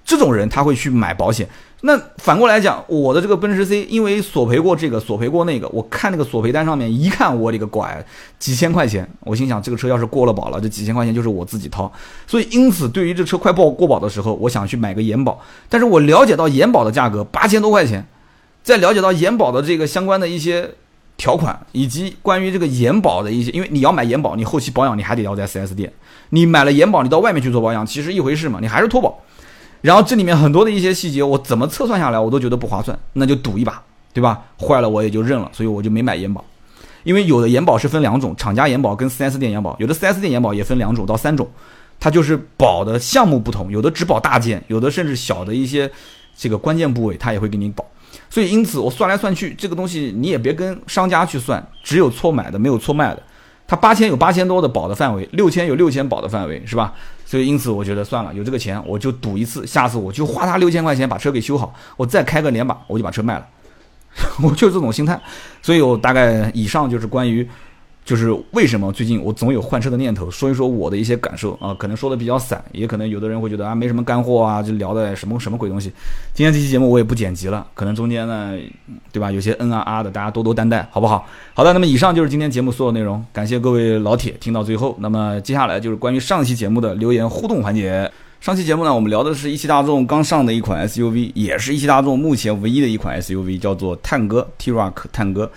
[0.05, 1.49] 这种人他会去买保险。
[1.81, 8.05] 那反过来讲，我的这个奔驰 C 因为索赔过这个，索赔过那个，我看那个索赔单上面一看，我的个乖，
[8.37, 11.91] 几千块钱，我心想这个车要是过了保了，这几千块钱就是我自己掏。
[12.25, 18.05] 所以因此，对于这车快报过保的时候，我想去买个延保，但是我了解到延保的价格八千多块钱，
[18.63, 20.71] 再了解到延保的这个相关的一些
[21.19, 25.91] 条款，以及关于这个延保的一些，因为你要买延保，你后期保养你还得要在 4S 店，
[26.29, 29.19] 你买了延保，你到外面去做保养，其实一回事嘛，你还是脱保。
[29.81, 34.41] 然后这里面很多的一些细节，我怎么测算下来，我都觉得不划算，那就赌一把，对吧？
[34.57, 36.43] 坏了我也就认了，所以我就没买延保。
[37.03, 41.49] 因为有的延保是分两种，厂家延保跟 4S 店延保，有的 4S 店延保也分两种到三种，
[41.99, 45.89] 它就是保的项目不同，有的只保大件，有的甚至小的一些
[46.37, 47.85] 这个关键部位它也会给你保。
[48.29, 53.23] 所以因此我算来算去，这个东西你也别跟商家去算，只有错买的没有错卖的。
[53.67, 56.93] 它八千有八千多的保的范围，六千有六千保的范围，是吧？
[57.25, 63.47] 所以因此我觉得算了，有这个钱我就赌一次，下次我就花他六千块钱把车给修好，我再开个年把我就把车卖了，
[64.41, 65.19] 我就这种心态。
[65.61, 67.47] 所以我大概以上就是关于。
[68.09, 75.93] 就是为什么最近我总有换车的念头，说一说我的一些感受啊，可能说的比较散，也可能有的人会觉得啊没什么干货啊，就聊的什么什么鬼东西。
[76.33, 78.57] 今天这期节目我也不剪辑了，可能中间呢，
[79.11, 79.31] 对吧？
[79.31, 81.23] 有些嗯啊啊的，大家多多担待，好不好？
[81.53, 84.97] 好的，那么以上就是今天节目所有内容，感谢各位老铁听到最后。
[84.99, 88.11] 那么接下来就是关于上期节目的留言互动环节。
[88.41, 95.51] 上期节目呢，我们聊的是一汽大众刚上的一款 SUV，也是一汽大众目前唯一的一款 SUV，叫做探歌 T-Roc k 探歌。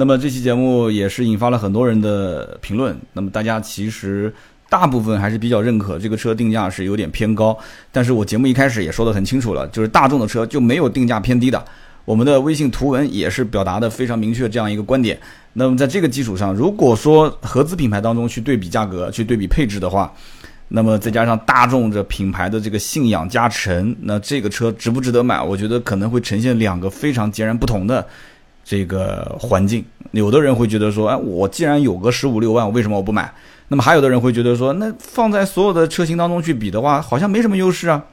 [0.00, 2.96] 那么这期节目也是引发了很多人的评论。
[3.14, 4.32] 那么大家其实
[4.68, 7.58] 大部分还是比较认可这个车定价是有点偏高。
[7.90, 11.60] 但是我节目一开始也说得很清楚了，就是大众的车就没有定价偏低的。
[12.04, 15.18] 我们的微信图文也是表达的非常明确这样一个观点。
[15.54, 20.14] 那么在这个基础上，如果说合资品牌当中去对比价格、去对比配置的话，
[20.68, 25.42] 那么再加上大众这品牌的这个信仰加成，那这个车值不值得买？
[25.42, 28.06] 我觉得可能会呈现两个非常截然不同的。
[28.70, 33.32] 这个环境，有的人会觉得说，哎，我既然有个十五六万，为什么我不买？
[33.68, 38.04] 那么还有的人会觉得说，那放在所有的车型当中去比的话，好像没什么优势啊。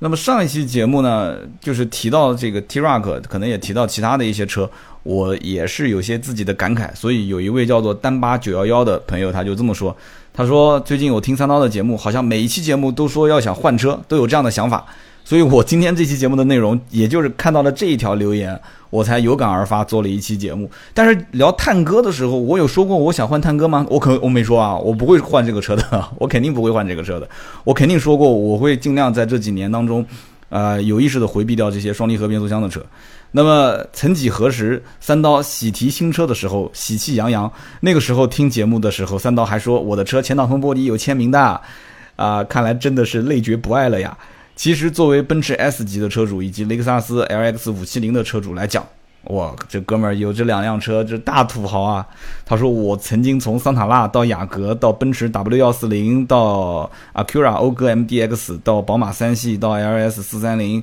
[0.00, 4.68] 那么上一期节目呢，就是提到这个 T-Roc，可能也提到其他的一些车，
[5.04, 6.92] 我也是有些自己的感慨。
[6.92, 9.96] 所以有一位叫做丹巴九幺幺的朋友，他就这么说，
[10.34, 14.84] 他说最近我听三刀的节目，好像每一期节目都说要想换车，都有这样的想法。
[15.26, 18.56] 所以我今天这期节目的内容，也就是看到了这一条留言，
[18.90, 20.70] 我才有感而发做了一期节目。
[20.94, 23.84] 但是聊探歌的时候，我有说过我想换探歌吗？
[23.90, 27.28] 我可我没说啊，我不会换这个车的，我肯定不会换这个车的。
[27.64, 30.06] 我肯定说过，我会尽量在这几年当中，
[30.48, 32.80] 呃，有意识的回避掉这些双离合变速箱的车。
[33.32, 37.52] 那么曾几何时，三刀喜提新车的时候，喜气洋洋。
[37.80, 41.60] 那个时候听节目的时候，三刀还说我的车前挡风玻璃有签名的，
[42.14, 44.16] 啊，看来真的是累觉不爱了呀。
[44.56, 48.82] 其实，作为奔驰 S 级的车主以及雷克萨斯 LX 五七零的车主来讲，
[49.24, 52.06] 哇，这哥们儿有这两辆车，这大土豪啊！
[52.46, 60.82] 他说：“我曾经从桑塔纳到雅阁，到奔驰 W 幺四零，到 Acura 讴歌 MDX，到宝马三系，到 LS 四三零，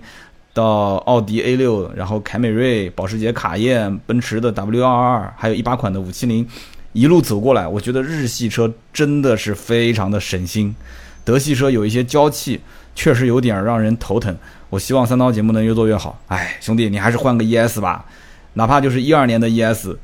[0.54, 6.48] 到奥迪 A 六，然后凯美瑞、保时捷卡宴、奔驰的 W 二二，还有一八款的五七零，
[6.92, 10.76] 一路走过来，我觉得日系车真的是非常的省心，
[11.24, 12.62] 德系车有一些娇气。”
[12.96, 14.36] 确实有点让人头疼。
[14.70, 16.20] 我希望三刀节目能越做越好。
[16.28, 18.06] 哎，兄弟，你还是换个 ES 吧，
[18.54, 19.96] 哪怕就是一二年的 ES，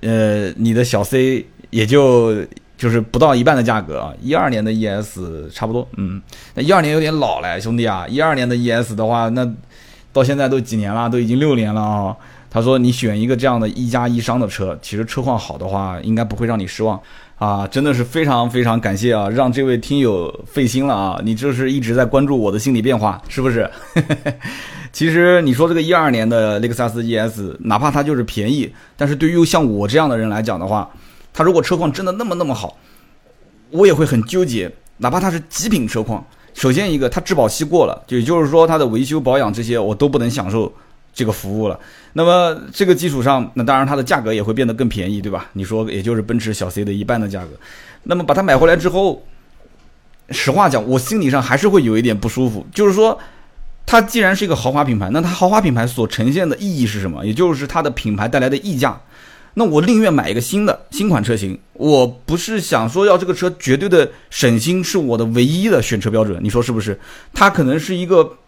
[0.00, 2.42] 呃，你的小 C 也就
[2.78, 4.14] 就是不到一半的价格啊。
[4.22, 6.22] 一二年的 ES 差不多，嗯，
[6.54, 9.46] 那一二年有点老了，兄弟啊，一二年的 ES 的话，那
[10.12, 12.16] 到现在都几年了，都已经六年了啊。
[12.48, 16.98] 他说你选一个这样的一加一商的车，其实车况好的话，应该不会让你失望。
[17.38, 21.20] 啊，真的是非常非常感谢啊，让这位听友费心了啊！
[21.22, 23.70] 你就是一直在关注我的心理变化，是不是？
[24.90, 30.90] 其实你说这个一二年的雷克萨斯 ES，哪怕它就是便宜，但是对于像我这样的人来讲的话，
[31.34, 32.78] 它如果车况真的那么那么好，
[33.70, 40.72] 我也会很纠结，哪怕它是极品车况，首先一个它质保期过了，也就是说它的维修保养这些我都不能享受
[41.16, 41.76] 这个服务了。
[42.12, 45.50] 那么这个基础上，那当然它的价格也会变得更便宜，对吧？
[45.54, 47.50] 你说也就是奔驰小 C 的一半的价格。
[48.04, 49.24] 那么把它买回来之后，
[50.30, 53.18] 实话讲，我心理上还是会有一点不舒服，就是说。
[53.88, 57.24] 它既然是一个豪华品牌，那它豪华品牌所呈现的意义是什么？
[57.24, 59.00] 也就是它的品牌带来的溢价。
[59.54, 66.98] 那我宁愿买一个新的新款车型，我不是想说要这个车绝对的省心是我的唯一的选车标准，你说是不是？
[67.32, 68.38] 它可能是一个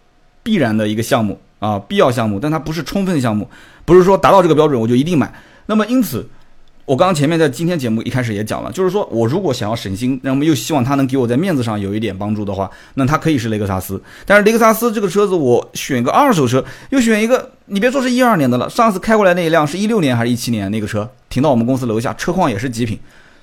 [0.43, 3.49] 必然的一个项目啊，必要项目，但它不是充分项目，
[3.85, 5.33] 不是说达到这个标准我就一定买。
[5.67, 6.29] 那么因此。
[6.89, 14.03] 我刚刚前面在今天节目一开始也讲了，就是说我如果想要省心，那么又希望它能给我在面子上有一点帮助的话，那它可以是雷克萨斯。
[14.25, 22.99] 但是雷克萨斯这个车子，我选个二手车，又选一个，你别说是一二年的了，上次开过来那一辆是一六年还是一七年那个车，停到我们公司楼下，车况也是极品，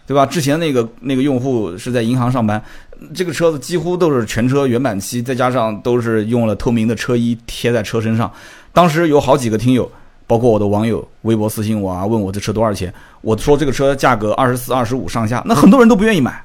[0.06, 0.26] 对吧？
[0.26, 2.62] 之前那个那个用户是在银行上班，
[3.14, 8.32] 这个车子几乎都是全车原版漆，再加上都是用了透明的车衣贴在车身上，
[8.72, 9.92] 当时有好几个听友。
[10.28, 12.92] 包括我的网友微博私信我啊，问我这车多少钱？
[13.22, 16.44] 我说这个车价格二十四、二十五上下，那很多人都不愿意买，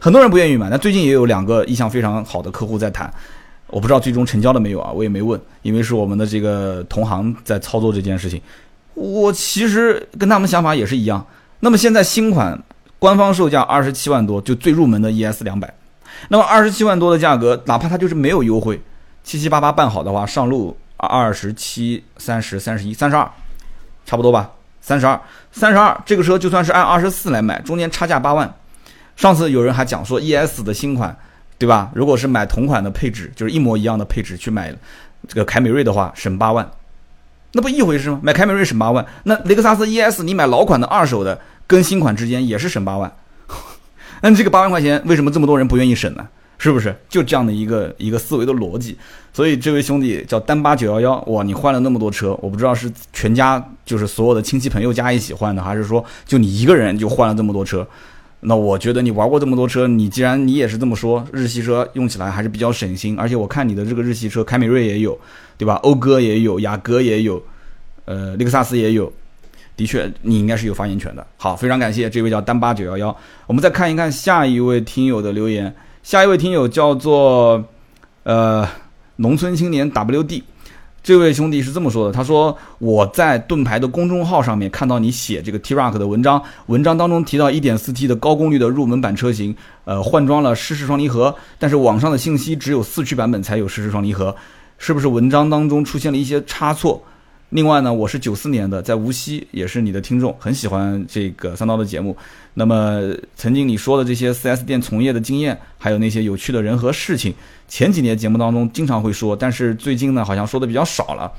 [0.00, 0.68] 很多人不愿意买。
[0.68, 3.08] 那最近也有两个意向非常好的客户在谈，
[3.68, 4.90] 我不知道最终成交了没有啊？
[4.90, 8.42] 我也没问，因为是我们的这个同行在操作这件事情。
[8.94, 11.24] 我其实跟他们想法也是一样。
[11.60, 12.60] 那么现在新款
[13.00, 15.74] 官方售价二十七万多，就最入门的 ES 两百。
[16.28, 18.80] 那么二十七万多的价格，哪怕它就是没有优惠，
[19.24, 20.76] 七七八八办好的话，上路。
[21.02, 23.26] 二十七、三十、三十一、三十二，
[24.04, 24.50] 差不多吧？
[24.82, 25.18] 三十二、
[25.50, 28.54] 三十二，这个车就算是按二十四来买，中间差价八万。
[29.16, 31.16] 上次有人还讲说，ES 的新款，
[31.56, 31.90] 对吧？
[31.94, 34.74] 如果是买同款的配置，就是一模一样的配置去买
[35.26, 36.70] 这个凯美瑞的话，省八万，
[37.52, 38.20] 那不一回事吗？
[38.22, 41.40] 买凯美瑞省八万，那雷克萨斯 ES 你买老款的二手的，
[41.70, 43.12] 跟新款之间也是省八万。
[44.22, 46.28] 那你这个八万块钱，为什么这么多人不愿意省呢？
[46.58, 48.98] 是不是就这样的一个一个思维的逻辑？
[49.32, 57.86] 所以这位兄弟叫单八九幺幺，哇，你换了那么多车，我不知道是全家就是所有的亲戚朋友加一起换的，还是说就你一个人就换了这么多车？
[58.40, 65.16] 那我觉得你玩过这么多车，你既然你也是这么说，日系车用起来还是比较省心，而且我看你的这个日系车，凯美瑞也有，
[65.56, 65.80] 对吧？
[65.84, 67.42] 讴歌也有，雅阁也有，
[68.06, 69.10] 呃，雷克萨斯也有，
[69.80, 71.26] 的确你应该是有发言权的。
[71.38, 73.16] 好，非常感谢这位叫单八九幺幺，
[73.46, 75.74] 我们再看一看下一位听友的留言。
[76.02, 77.64] 下一位听友叫做，
[78.24, 78.68] 呃，
[79.16, 80.42] 农村青年 WD，
[81.02, 89.56] 这位兄弟是这么说的，他说我在盾牌的公众号上面看到你写这个 T Rock 的文章，文章当中提到 1.4T 的高功率的入门版车型，
[89.86, 94.36] 呃，换装了湿式双离合，但是网上的信息只有四驱版本才有湿式双离合，
[94.76, 97.02] 是不是文章当中出现了一些差错？
[97.50, 102.16] 另外呢，我是九四年的，在无锡也是你的听众，很喜欢这个三刀的节目。
[102.54, 107.34] 那么曾经你说的这些 4S 店从业的经验，还有那些有趣的人和事情，
[107.66, 111.32] 前几年节目当中经常会说，但是最近呢好像说的比较少了。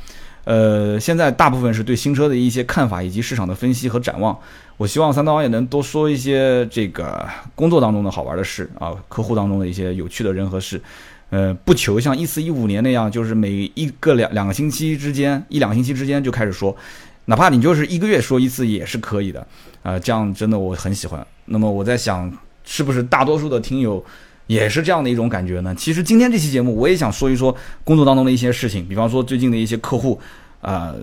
[0.43, 4.37] 呃，现在大部分是对新车的一些看法以及市场的分析和展望。
[4.75, 10.81] 我希望三刀也能多说一些这个工作当中的好玩的事啊，客户当中的一些有趣的人和事。
[11.31, 16.75] 呃，不求像一四一五年那样，就是每一个两两个星期之间，一两个星期之间就开始说，
[17.25, 19.47] 哪怕你就是一个月说一次也是可以的，
[19.81, 21.25] 啊，这样真的我很喜欢。
[21.45, 22.29] 那么我在想，
[22.65, 24.03] 是不是大多数的听友
[24.47, 25.73] 也是这样的一种感觉呢？
[25.73, 27.55] 其实今天这期节目我也想说一说
[27.85, 30.19] 工作当中的一些事情，比方说最近的一些客户，
[30.59, 30.93] 啊，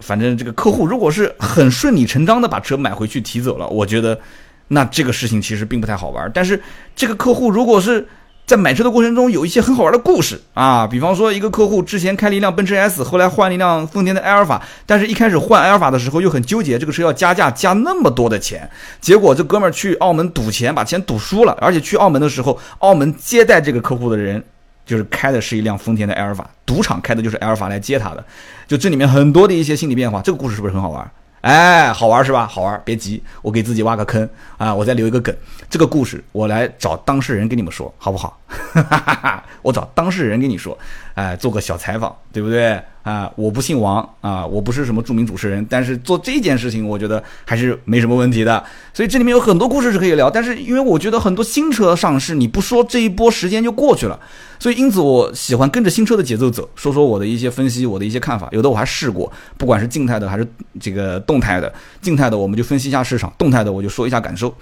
[0.00, 4.20] 反正这个客户如果是很顺理成章的把车买回去提走了，我觉得
[4.68, 6.30] 那这个事情其实并不太好玩。
[6.34, 6.60] 但是
[6.94, 8.06] 这个客户如果是
[8.44, 18.68] 在买车的过程中有一些很好玩的故事啊，比方说一个客户之前开了一辆奔驰 S，后来换了一辆丰田的埃尔法，但是一开始换埃尔法的时候又很纠结，这个车要加价加那么多的钱，
[19.00, 24.42] 结果这哥们儿去澳门赌钱，把钱赌输了，而且去澳门的时候，澳门接待这个客户的人
[24.84, 28.22] 就是开的是一辆丰田的埃尔法，赌场开的就是埃尔法来接他的，
[28.66, 31.10] 就这里面很多的一些心理变化，这个故事是不是很好玩？
[31.42, 32.46] 哎，好玩是吧？
[32.46, 34.74] 好玩，别急，我给自己挖个坑啊！
[34.74, 35.34] 我再留一个梗，
[35.68, 38.38] 这个故事我来找当事人跟你们说，好不好？
[39.62, 40.76] 我找当事人跟你说，
[41.14, 42.80] 哎，做个小采访，对不对？
[43.02, 48.62] 啊，我不姓王啊，我不是什么著名主持人，但是做这件事情，我觉得还是没什么问题的。
[48.94, 54.18] 所以这里面有很多故事是可以聊，但是因为我觉得很多新车上市，你不说这一波时间就过去了，
[54.60, 58.48] 所以因此我喜欢跟着新车的节奏走，说说我的一些分析，我的一些看法。
[58.52, 60.46] 有的我还试过，不管是静态的还是
[60.78, 64.54] 这个动态的，静态的我们就分析一下市场，动态的我就说一下感受。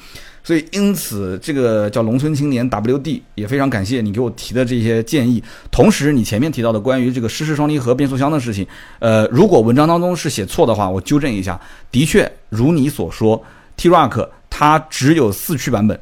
[0.43, 5.43] 所以，因此，这个叫农村青年 WD 也非常感谢你给我提的这些建议。
[5.71, 8.67] 同时，你前面提到的关于这个湿式双离合变速箱的事情，
[8.99, 11.61] 呃，如果文章当中是写错的话，我纠正一下。
[11.93, 13.43] 的确，如你所说
[13.77, 15.99] ，T-Roc 它只有四驱版本，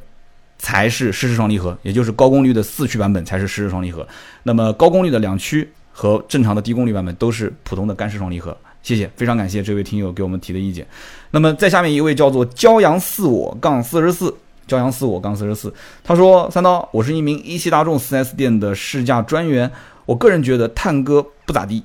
[0.57, 4.07] 才是湿式双离合，也就是高功率的四驱版本才是湿式双离合。
[4.43, 8.55] 那么高功率的两驱和正常的低功率版本都是普通的干式双离合。
[8.89, 10.87] 谢谢，非常感谢这位听友给我们提的意见。
[11.31, 14.35] 那么在下面一位叫做骄阳似我杠四十四，
[14.67, 15.71] 骄阳似我杠四十四，
[16.03, 19.69] 他说：三刀，我是一名一汽大众 4S 店的试驾专员，
[20.07, 21.83] 我个人觉得探歌不咋地。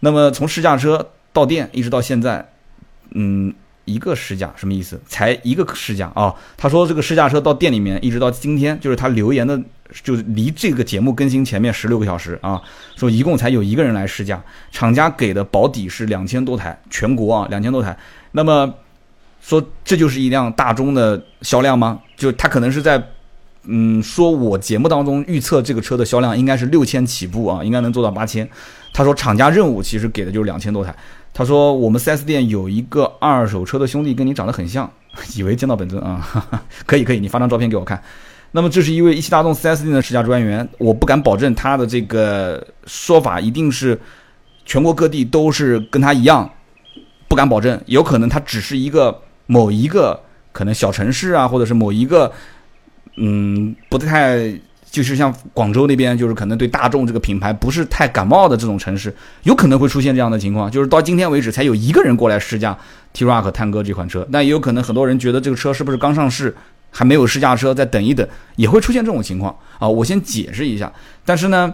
[0.00, 2.50] 那么从试驾车到店一直到现在，
[3.12, 3.54] 嗯。
[3.90, 5.00] 一个试驾什么意思？
[5.06, 6.34] 才一个试驾啊！
[6.56, 9.60] 他说这个试驾车到店里面，一直到今天，就是他留言的，
[10.02, 12.60] 就离这个节目更新前面十六个小时啊。
[12.96, 17.96] 说一共才有一个人来试驾，厂家给的保底是两千多台，全国啊两千多台。
[18.32, 18.72] 那么
[19.40, 22.00] 说这就是一辆大众的销量吗？
[22.16, 23.02] 就他可能是在
[23.64, 28.48] 嗯说我节目当中预测这个车的销量应该是六千起步啊，应该能做到八千。
[28.92, 30.94] 他说厂家任务其实给的就是两千多台。
[31.40, 34.92] 他说：“我们 4S 店有一个二手车的兄弟，跟你长得很像，
[35.34, 36.44] 以为见到本尊啊？
[36.84, 37.98] 可以可以，你发张照片给我看。
[38.50, 43.98] 那么这是一位一汽大众 4S 店的试驾专员，我不敢保证他的这个说法一定是
[44.66, 46.46] 全国各地都是跟他一样，
[47.26, 50.20] 不敢保证，有可能他只是一个某一个
[50.52, 52.30] 可能小城市啊，或者是某一个
[53.16, 54.52] 嗯不太。”
[54.90, 59.14] 就是像广州那边，就是可能对大众这个品牌不是太感冒的这种城市，
[59.44, 60.68] 有可能会出现这样的情况。
[60.68, 62.76] 就是到今天为止，才有一个人过来试驾
[63.12, 66.52] T Rock 探歌这款车，但也有可能很多人觉得这个车是不是刚上市，
[66.90, 68.26] 还没有试驾车，再等一等，
[68.56, 69.88] 也会出现这种情况啊。
[69.88, 70.92] 我先解释一下。
[71.24, 71.72] 但是呢，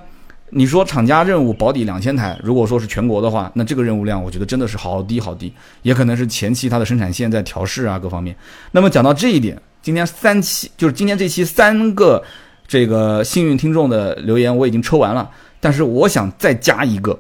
[0.51, 5.51] 你说厂家任务保底两千台，如果说是全国的话，那这个任务量我觉得真的是好低好低，
[5.81, 8.37] 也可能是前期它的生产线在调试啊各方面。
[8.73, 12.23] 那么讲到这一点，今天三期就是今天这期三个。
[12.67, 17.19] 这个幸运听众的留言我已经抽完了，但是我想再加一个，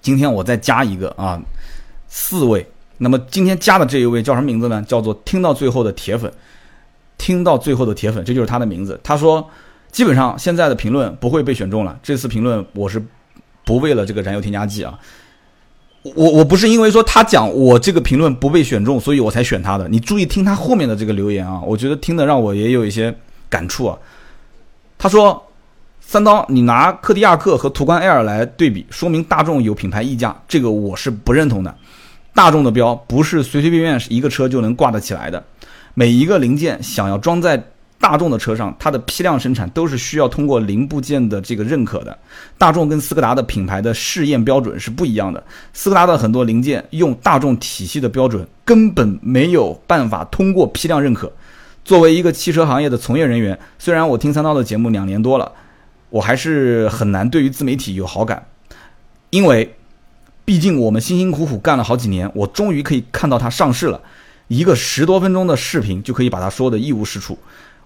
[0.00, 1.40] 今天我再加一个啊，
[2.08, 2.66] 四位。
[2.98, 4.80] 那么今天加的这一位叫什么名字呢？
[4.86, 6.32] 叫做听到最后的铁粉，
[7.18, 9.00] 听到最后的铁粉，这就是他的名字。
[9.02, 9.44] 他说，
[9.90, 11.98] 基本上现在的评论不会被选中了。
[12.00, 13.02] 这次评论我是
[13.64, 14.96] 不为了这个燃油添加剂啊，
[16.14, 19.88] 我我不是因为说他讲我这个评论不被选中，所以我才选他的。
[19.88, 23.12] 你注意听他后面的这个留言啊，我觉得听的让我也有一些
[23.48, 23.98] 感触啊。
[25.02, 25.44] 他说
[25.98, 31.74] ：“三刀，你拿柯迪亚克和途观 L 来对比，说明大众有品牌溢价，这个我是不认同的。
[32.32, 35.42] 大众的标不是随随便便一个车就能挂得起来的，
[35.94, 37.60] 每一个零件想要装在
[37.98, 42.16] 大众的车上，它的批量生产都是需要通过零部件的这个认可的。
[42.56, 45.42] 大众跟斯柯达的品牌的试验标准是不一样的，
[45.72, 51.32] 斯柯达的很多零件用大众体系的标准根本没有办法通过批量认可。”
[51.84, 55.50] 作为一个汽车行业的从业人员，虽然我听三刀的节目两年多了，
[56.10, 58.46] 我还是很难对于自媒体有好感，
[59.30, 59.74] 因为
[60.44, 64.00] 毕竟我们辛辛苦苦干了好几年，我终于可以看到它上市了，
[64.48, 67.38] 一个十多分钟的视频就可以把它说的一无是处。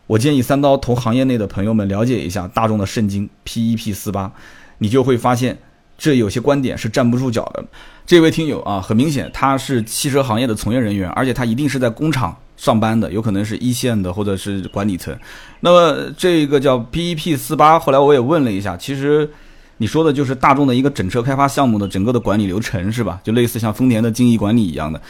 [0.07, 4.31] 我建议三刀同行业内的朋友们了解一下大众的圣经 P1P 四八，
[4.79, 5.59] 你就会发现
[5.97, 7.65] 这有些观点是站不住脚的。
[8.05, 12.37] 这位听友啊，很明显他是汽车行业的从业人员，而且他一定是在工厂。
[12.57, 15.17] 上班的有可能是一线的或者是管理层，
[15.61, 19.29] 那么这个叫 PEP 四八，后来我也问了一下，其实
[19.77, 23.21] 你说的就是大众的一个整车开发项目的整个的管理流程是吧？
[23.23, 25.01] 就类似像丰田的精益管理一样的。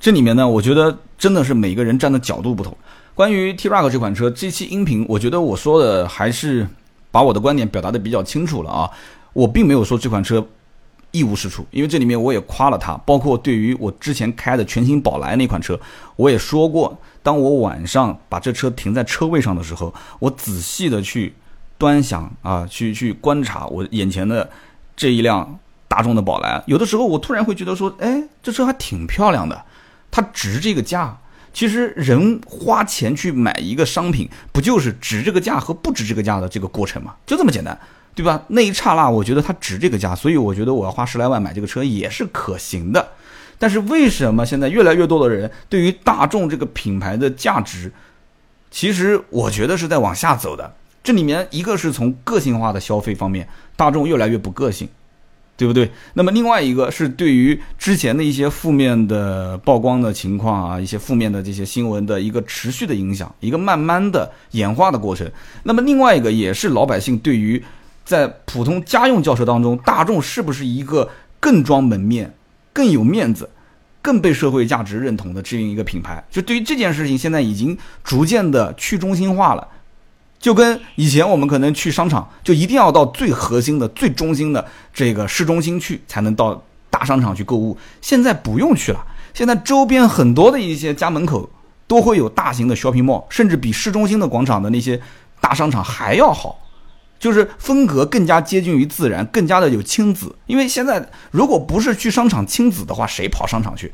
[0.00, 2.76] 这里面呢，我觉得真的是每个人站的角度不同。
[3.14, 6.66] 关于 T-Roc 这款车，这期音频我觉得我说的还是
[7.10, 8.90] 把我的观点表达的比较清楚了啊，
[9.32, 10.46] 我并没有说这款车。
[11.16, 15.78] 一无是处，因为这里面我也夸了它，包括对于我之前开的全新宝来那款车，
[16.16, 21.34] 我也说过，当我晚上把这车停在车位上的时候，我仔细的去
[21.78, 24.50] 端详啊，去去观察我眼前的
[24.94, 25.58] 这一辆
[25.88, 29.64] 大众的宝来，有的时候我突然会觉得说，哎，这车还挺漂亮的，
[30.10, 31.18] 它值这个价。
[31.52, 37.14] 其实人花钱去买一个商品，不就是值这个价和不值这个价的这个过程吗？
[37.24, 37.78] 就这么简单。
[38.16, 38.42] 对吧？
[38.48, 43.06] 那一刹那，我觉得它值这个价，所以我觉得我要花十来万买这个车也是可行的。
[43.58, 47.92] 但是为什么现在越来越多的人对于大众这个品牌的价值，
[48.70, 50.74] 其实我觉得是在往下走的。
[51.04, 53.46] 这里面一个是从个性化的消费方面，
[53.76, 54.88] 大众越来越不个性，
[55.54, 55.90] 对不对？
[56.14, 65.30] 那么另外一个是对于之前的一些负面的曝光的情况啊，一些负面的这些新闻的一个持续的影响，一个慢慢的演化的过程。
[65.64, 67.62] 那么另外一个也是老百姓对于。
[68.06, 72.32] 在普通家用轿车当中，大众是不是一个更装门面、
[72.72, 73.50] 更有面子、
[74.00, 76.24] 更被社会价值认同的这样一个品牌？
[76.30, 79.68] 就对于这件事情，现在已经逐渐的去中心化了。
[80.38, 87.76] 就跟以前我们可能去商场，就一定要到最核心的、最中心的这个市中心去，才能到大商场去购物。
[88.00, 89.04] 现在不用去了，
[89.34, 91.48] 现在周边很多的一些家门口
[91.88, 95.00] 都会有大型的 shopping mall，甚至比市中心的广场的那些
[95.40, 96.60] 大商场还要好，
[97.18, 100.34] 就是风格更加接近于自然，更加的有亲子。
[100.46, 103.92] 因为现在如果不是去商场亲子的话，谁跑商场去？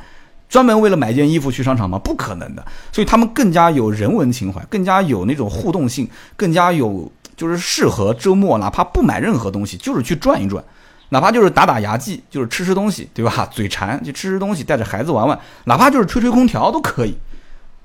[0.49, 1.99] 专门为了买件衣服去商场吗？
[1.99, 2.63] 不可能的。
[2.93, 6.07] 所以他们更加有人文情怀，更加有那种互动性，
[6.37, 10.63] 更加有就是适合周末，哪怕不买任何东西，就是去转一转，
[11.09, 13.49] 哪怕就是打打牙祭，就是吃吃东西，对吧？
[13.51, 17.17] 嘴馋就吃吃东西，带着孩子玩玩，哪怕就是吹吹空调都可以。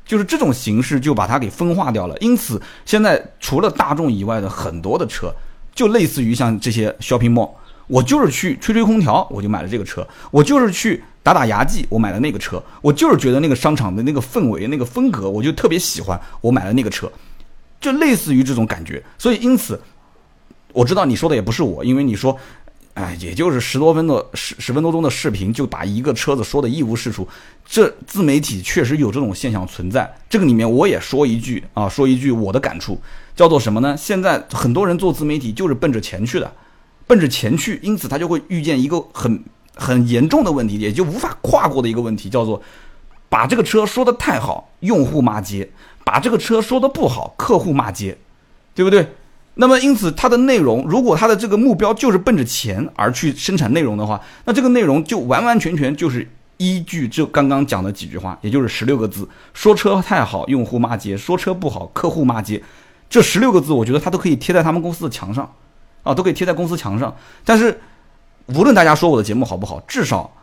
[0.08, 2.18] 就是这种形式就把它给分化掉了。
[2.20, 5.32] 因此，现在除了大众以外的很多的车，
[5.76, 7.52] 就类似于像这些 shopping mall，
[7.86, 10.02] 我就是去吹吹空调，我就买了这个车；
[10.32, 11.04] 我就是去。
[11.24, 17.12] 打打牙祭，我买了那个车，我就是觉得那个商场的那个氛围、那个风格，我就特别喜欢，我买了那个车，
[17.82, 19.04] 就类似于这种感觉。
[19.18, 19.78] 所以因此，
[20.72, 22.40] 我知道你说的也不是我，因为你说，
[22.98, 27.28] 哎，也就是十多分的十十分多钟的视频，就把一个车子说的一无是处。
[27.64, 30.12] 这自媒体确实有这种现象存在。
[30.28, 33.00] 这个里面我也说一句啊，说一句我的感触，
[33.36, 33.96] 叫做什么呢？
[33.96, 36.52] 现在很多人做自媒体就是奔着钱去的，
[37.06, 39.44] 奔着钱去，因此他就会遇见一个很。
[39.80, 42.60] 很严重的问题，也就无法跨过的一个问题，叫做
[43.30, 45.64] 把这个车说的太好，用户骂街；
[46.04, 48.18] 把这个车说的不好，客户骂街，
[48.74, 49.08] 对不对？
[49.58, 56.28] 那么因此，它的内容，如果它的这个目标就是奔着钱而去生产内容的话，那这个内容就完完全全就是
[56.58, 62.62] 依据这刚刚讲的几句话，也就是十六个字：说车太好，用户骂街；说车不好，客户骂街。
[63.10, 65.52] 这十六个字，我觉得它都可以贴在他们公司的墙上，
[66.04, 67.80] 啊，都可以贴在公司墙上，但是。
[68.56, 70.34] 无论大家说我的节目好不好，至少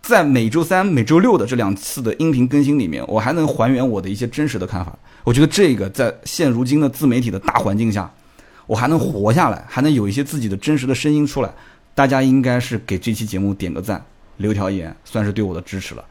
[0.00, 4.98] 在每周三、每周六的这两次的音频更新里面，我还能还原我的一些真实的看法。
[5.22, 8.10] 我觉得这个在现如今的自媒体的大环境下，
[8.66, 11.50] 我还能活下来，还能有一些自己的真实的声音出来。
[11.94, 14.04] 大家应该是给这期节目点个赞，
[14.36, 16.04] 留条言，算是对我的支持了。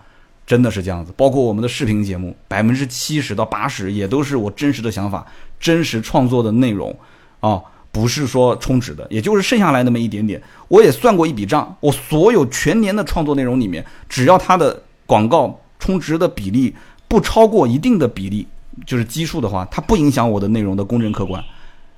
[0.47, 1.14] 真的是这样子。
[1.18, 5.26] 包括我们的视频节目，百分之七十到八十也都是我真实的想法、
[5.60, 6.95] 真实创作的内容
[7.39, 7.62] 啊。
[7.91, 10.41] 不是说充值的，也就是剩下来那么一点点。
[10.68, 16.76] 我也算过一笔账，我所有全年的创作内容里面，只要它的广告充值的比例
[17.08, 18.45] 不超过一定的比例，
[18.86, 21.41] 就是基数的话，它不影响我的内容的公正客观，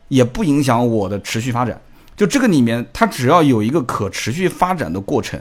[0.08, 1.80] 也不影响我的持续发展。
[2.16, 5.40] 就这个里面，它只要有一个可持续发展的过程，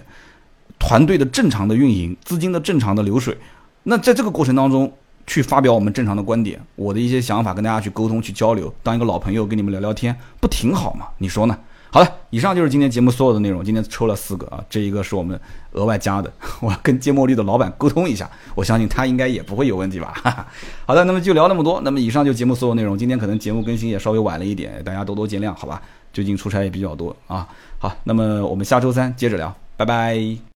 [0.78, 3.36] 团队的正常的运营，资金的正常的流水，
[3.84, 4.92] 那在这个过程当中。
[5.28, 11.08] 去发表我们正常的观点，我的一些想法跟大家去沟通去交流，当一个老朋友跟你们聊聊天，不挺好吗？
[11.18, 11.58] 你说呢？
[11.90, 13.64] 好了，以上就是今天节目所有的内容。
[13.64, 15.40] 今天抽了四个啊，这一个是我们
[15.72, 16.30] 额外加的，
[16.60, 20.46] 我跟芥末绿的老板沟通一下，我相信他应该也不会有问题吧。
[20.84, 21.80] 好的，那么就聊那么多。
[21.82, 22.98] 那么以上就节目所有内容。
[22.98, 25.80] 今天可能节目更新也稍微晚了一点，大家多多见谅，好吧？
[26.12, 27.46] 最近出差也比较多啊。
[27.78, 30.46] 好，那么我们下周三接着聊，拜拜。